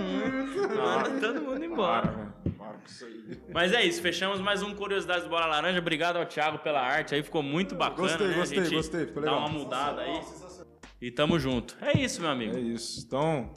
[0.74, 2.34] Manda todo mundo Para, embora.
[2.56, 3.38] Para com isso aí.
[3.52, 5.78] Mas é isso, fechamos mais um Curiosidades do Bola Laranja.
[5.80, 8.08] Obrigado ao Thiago pela arte aí, ficou muito bacana.
[8.08, 8.34] Gostei, né?
[8.34, 9.46] gostei, A gente gostei, ficou Dá legal.
[9.48, 10.20] uma mudada aí.
[11.00, 11.76] E tamo junto.
[11.80, 12.56] É isso, meu amigo.
[12.56, 13.04] É isso.
[13.06, 13.52] Então.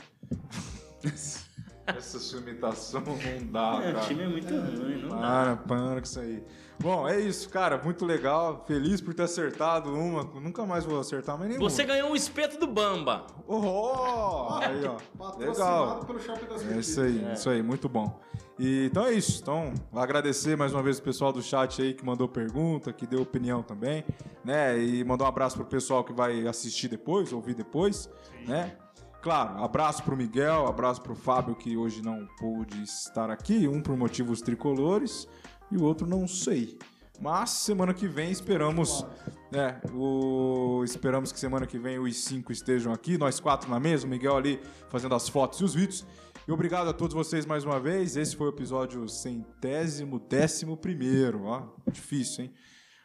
[1.85, 3.17] Essa sua imitação não
[3.51, 4.05] dá, É, o cara.
[4.07, 5.17] time é muito ruim, não dá.
[5.17, 6.43] Para, para com isso aí.
[6.79, 7.77] Bom, é isso, cara.
[7.83, 8.63] Muito legal.
[8.67, 10.23] Feliz por ter acertado uma.
[10.23, 11.69] Nunca mais vou acertar mais nenhuma.
[11.69, 13.25] Você ganhou um espeto do Bamba.
[13.47, 14.97] Oh, aí, ó.
[15.17, 16.05] Patrocinado Legal.
[16.05, 18.19] pelo Shopping das É isso aí, isso aí, muito bom.
[18.59, 19.41] E, então é isso.
[19.41, 23.21] Então, agradecer mais uma vez o pessoal do chat aí que mandou pergunta, que deu
[23.21, 24.03] opinião também,
[24.43, 24.77] né?
[24.77, 28.09] E mandar um abraço pro pessoal que vai assistir depois, ouvir depois,
[28.47, 28.77] né?
[29.21, 33.95] Claro, abraço pro Miguel, abraço pro Fábio que hoje não pôde estar aqui, um por
[33.95, 35.29] motivos tricolores
[35.73, 36.77] e o outro não sei.
[37.19, 39.05] Mas semana que vem esperamos,
[39.51, 44.05] né, o, esperamos que semana que vem os cinco estejam aqui, nós quatro na mesa,
[44.05, 44.59] o Miguel ali
[44.89, 46.05] fazendo as fotos e os vídeos.
[46.47, 48.17] E obrigado a todos vocês mais uma vez.
[48.17, 52.53] Esse foi o episódio centésimo, décimo primeiro, ó, difícil, hein?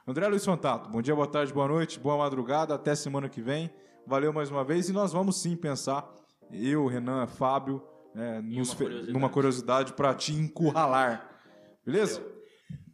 [0.06, 3.70] André Luiz Fantato, bom dia, boa tarde, boa noite, boa madrugada, até semana que vem.
[4.06, 6.10] Valeu mais uma vez e nós vamos sim pensar,
[6.50, 7.82] eu, Renan, Fábio,
[8.14, 9.12] né, nos curiosidade.
[9.12, 11.28] numa curiosidade para te encurralar.
[11.84, 12.37] Beleza?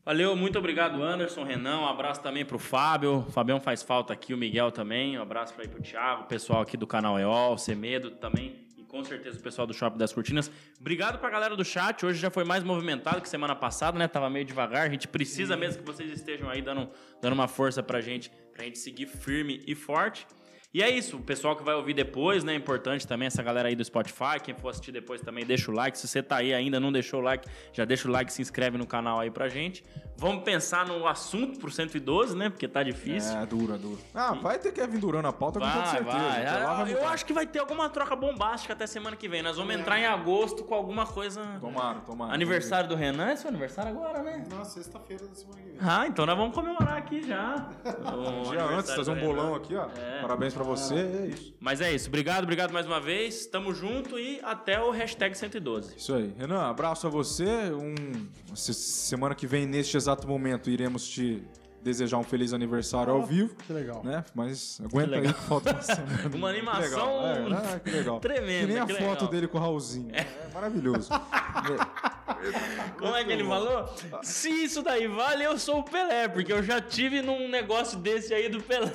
[0.04, 1.80] Valeu, muito obrigado, Anderson, Renan.
[1.80, 3.24] Um abraço também pro Fábio.
[3.26, 5.18] O Fabião faz falta aqui, o Miguel também.
[5.18, 8.66] Um abraço aí pro Thiago, o pessoal aqui do canal EOL, Semedo também.
[8.76, 10.50] E com certeza o pessoal do Shopping das Cortinas.
[10.78, 12.04] Obrigado pra galera do chat.
[12.04, 14.06] Hoje já foi mais movimentado que semana passada, né?
[14.06, 14.86] Tava meio devagar.
[14.86, 16.90] A gente precisa mesmo que vocês estejam aí dando,
[17.22, 20.26] dando uma força pra gente, pra gente seguir firme e forte.
[20.74, 22.52] E é isso, o pessoal que vai ouvir depois, né?
[22.52, 24.40] É importante também essa galera aí do Spotify.
[24.42, 25.96] Quem for assistir depois também, deixa o like.
[25.96, 28.76] Se você tá aí ainda, não deixou o like, já deixa o like, se inscreve
[28.76, 29.84] no canal aí pra gente.
[30.16, 32.50] Vamos pensar no assunto pro 112, né?
[32.50, 33.36] Porque tá difícil.
[33.38, 34.00] É, dura, dura.
[34.12, 36.16] Ah, vai ter Kevin Durant na pauta com toda Vai, certeza.
[36.18, 36.44] vai.
[36.64, 37.08] Lá vai Eu mudar.
[37.10, 39.42] acho que vai ter alguma troca bombástica até semana que vem.
[39.42, 41.40] Nós vamos entrar em agosto com alguma coisa.
[41.60, 42.34] Tomara, tomara.
[42.34, 44.44] Aniversário do Renan, é seu aniversário agora, né?
[44.50, 45.78] Na sexta-feira da semana que vem.
[45.80, 47.68] Ah, então nós vamos comemorar aqui já.
[48.14, 49.86] Um dia antes, fazer um bolão aqui, ó.
[49.96, 50.20] É.
[50.20, 51.54] Parabéns pra pra você, é isso.
[51.60, 52.08] Mas é isso.
[52.08, 53.46] Obrigado, obrigado mais uma vez.
[53.46, 55.94] Tamo junto e até o hashtag 112.
[55.96, 56.32] Isso aí.
[56.38, 57.44] Renan, abraço a você.
[57.72, 57.94] Um...
[58.54, 61.42] se- Semana que vem, neste exato momento, iremos te
[61.82, 63.54] desejar um feliz aniversário ao vivo.
[63.66, 64.02] Que legal.
[64.02, 64.24] Né?
[64.34, 66.30] Mas aguenta Que aí que falta uma semana.
[66.34, 67.26] Uma Que animação legal.
[67.26, 68.20] É, ah, que legal.
[68.20, 69.28] tremenda, Que nem a que foto legal.
[69.28, 70.08] dele com o Raulzinho.
[70.14, 71.10] É, maravilhoso.
[72.98, 73.94] Como é que ele falou?
[74.22, 78.32] Se isso daí vale, eu sou o Pelé, porque eu já tive num negócio desse
[78.32, 78.92] aí do Pelé.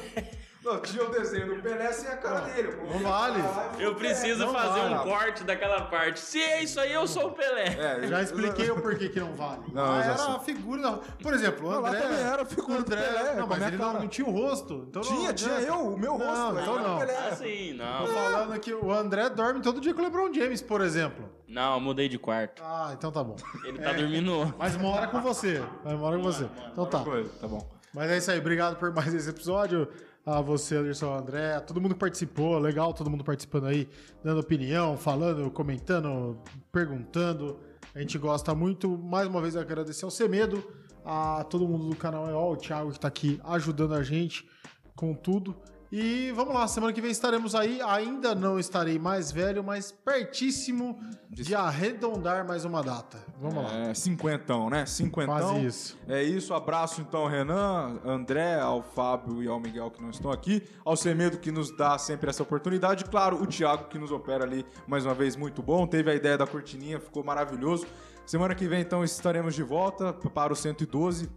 [0.64, 2.74] Não, tinha o desenho do Pelé sem a cara dele.
[2.74, 2.86] pô.
[2.86, 3.42] Não vale.
[3.80, 5.10] Eu preciso Não fazer um vale.
[5.10, 6.20] corte daquela parte.
[6.20, 7.68] Se é isso aí, eu sou o Pelé.
[7.80, 9.62] É, Já expliquei o porquê que não vale.
[9.74, 10.34] Não, Ah, era sei.
[10.36, 10.92] a figura da...
[11.24, 12.02] Por exemplo, o Não, lá André...
[12.02, 13.02] também era a figura do André...
[13.02, 14.00] Pelé, Não, mas minha ele não, cara.
[14.00, 14.86] não tinha o rosto.
[14.90, 16.34] Então não Tinha, tinha eu, o meu rosto.
[16.54, 16.98] Não, então Era o não.
[17.00, 17.18] Pelé.
[17.30, 18.00] Assim, não.
[18.06, 21.30] Tô falando que o André dorme todo dia com o LeBron James, por exemplo.
[21.48, 22.62] Não, eu mudei de quarto.
[22.66, 23.38] Ah, então tá bom.
[23.64, 24.54] Ele tá dormindo.
[24.58, 25.64] Mas mora com você.
[25.86, 26.50] Mas mora com você.
[26.72, 27.00] Então tá.
[27.40, 27.66] Tá bom.
[27.94, 28.38] Mas é isso aí.
[28.40, 29.88] Obrigado por mais esse episódio.
[30.26, 32.60] A você, Anderson André, a todo mundo que participou.
[32.60, 33.90] Legal, todo mundo participando aí,
[34.24, 36.38] dando opinião, falando, comentando,
[36.72, 37.60] perguntando.
[37.96, 38.98] A gente gosta muito.
[38.98, 40.64] Mais uma vez, agradecer ao Semedo,
[41.04, 44.48] a todo mundo do canal EOL, o Thiago que tá aqui ajudando a gente
[44.96, 45.56] com tudo.
[45.92, 47.82] E vamos lá, semana que vem estaremos aí.
[47.82, 53.18] Ainda não estarei mais velho, mas pertíssimo de arredondar mais uma data.
[53.42, 53.74] Vamos lá.
[53.74, 54.86] É, cinquentão, né?
[54.86, 55.40] Cinquentão.
[55.40, 55.98] Quase isso.
[56.08, 56.54] É isso.
[56.54, 60.62] Abraço então, Renan, André, ao Fábio e ao Miguel que não estão aqui.
[60.86, 63.06] Ao Semedo que nos dá sempre essa oportunidade.
[63.06, 65.88] Claro, o Thiago que nos opera ali mais uma vez muito bom.
[65.88, 67.88] Teve a ideia da cortininha, ficou maravilhoso.
[68.28, 71.28] Semana que vem então estaremos de volta para o 112.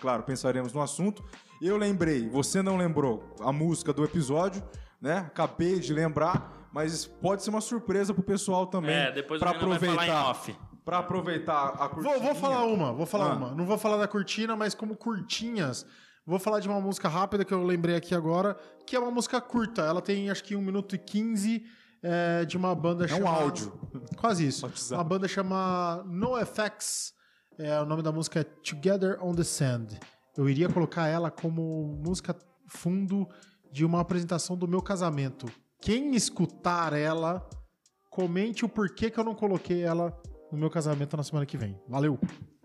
[0.00, 1.22] Claro, pensaremos no assunto.
[1.60, 4.62] Eu lembrei, você não lembrou a música do episódio,
[5.00, 5.18] né?
[5.18, 8.94] Acabei de lembrar, mas pode ser uma surpresa pro pessoal também.
[8.94, 10.56] É, depois o pra Renan vai falar em aproveitar, off.
[10.84, 12.18] Pra aproveitar a cortininha.
[12.18, 13.34] Vou, vou falar uma, vou falar Ah.
[13.36, 13.54] uma.
[13.54, 15.86] Não vou falar da cortina, mas como curtinhas.
[16.26, 19.40] Vou falar de uma música rápida que eu lembrei aqui agora, que é uma música
[19.40, 19.82] curta.
[19.82, 21.64] Ela tem acho que 1 minuto e 15
[22.02, 23.42] é, de uma banda É um chamada...
[23.42, 23.72] áudio.
[24.18, 24.66] Quase isso.
[24.92, 27.12] Uma banda chama NoFX.
[27.58, 29.88] É, o nome da música é Together on the Sand.
[30.36, 33.28] Eu iria colocar ela como música fundo
[33.70, 35.46] de uma apresentação do meu casamento.
[35.80, 37.48] Quem escutar ela,
[38.10, 40.16] comente o porquê que eu não coloquei ela
[40.50, 41.78] no meu casamento na semana que vem.
[41.88, 42.18] Valeu!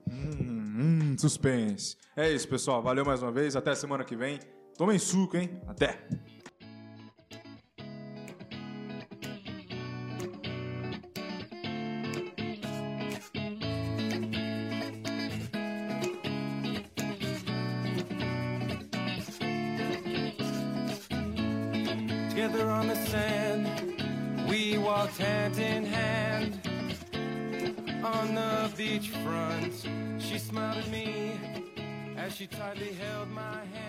[0.07, 1.97] Hum, hum, suspense.
[2.15, 2.81] É isso, pessoal.
[2.81, 3.55] Valeu mais uma vez.
[3.55, 4.39] Até semana que vem.
[4.77, 5.61] Tomem suco, hein?
[5.67, 6.07] Até.
[32.39, 33.88] She tightly held my hand.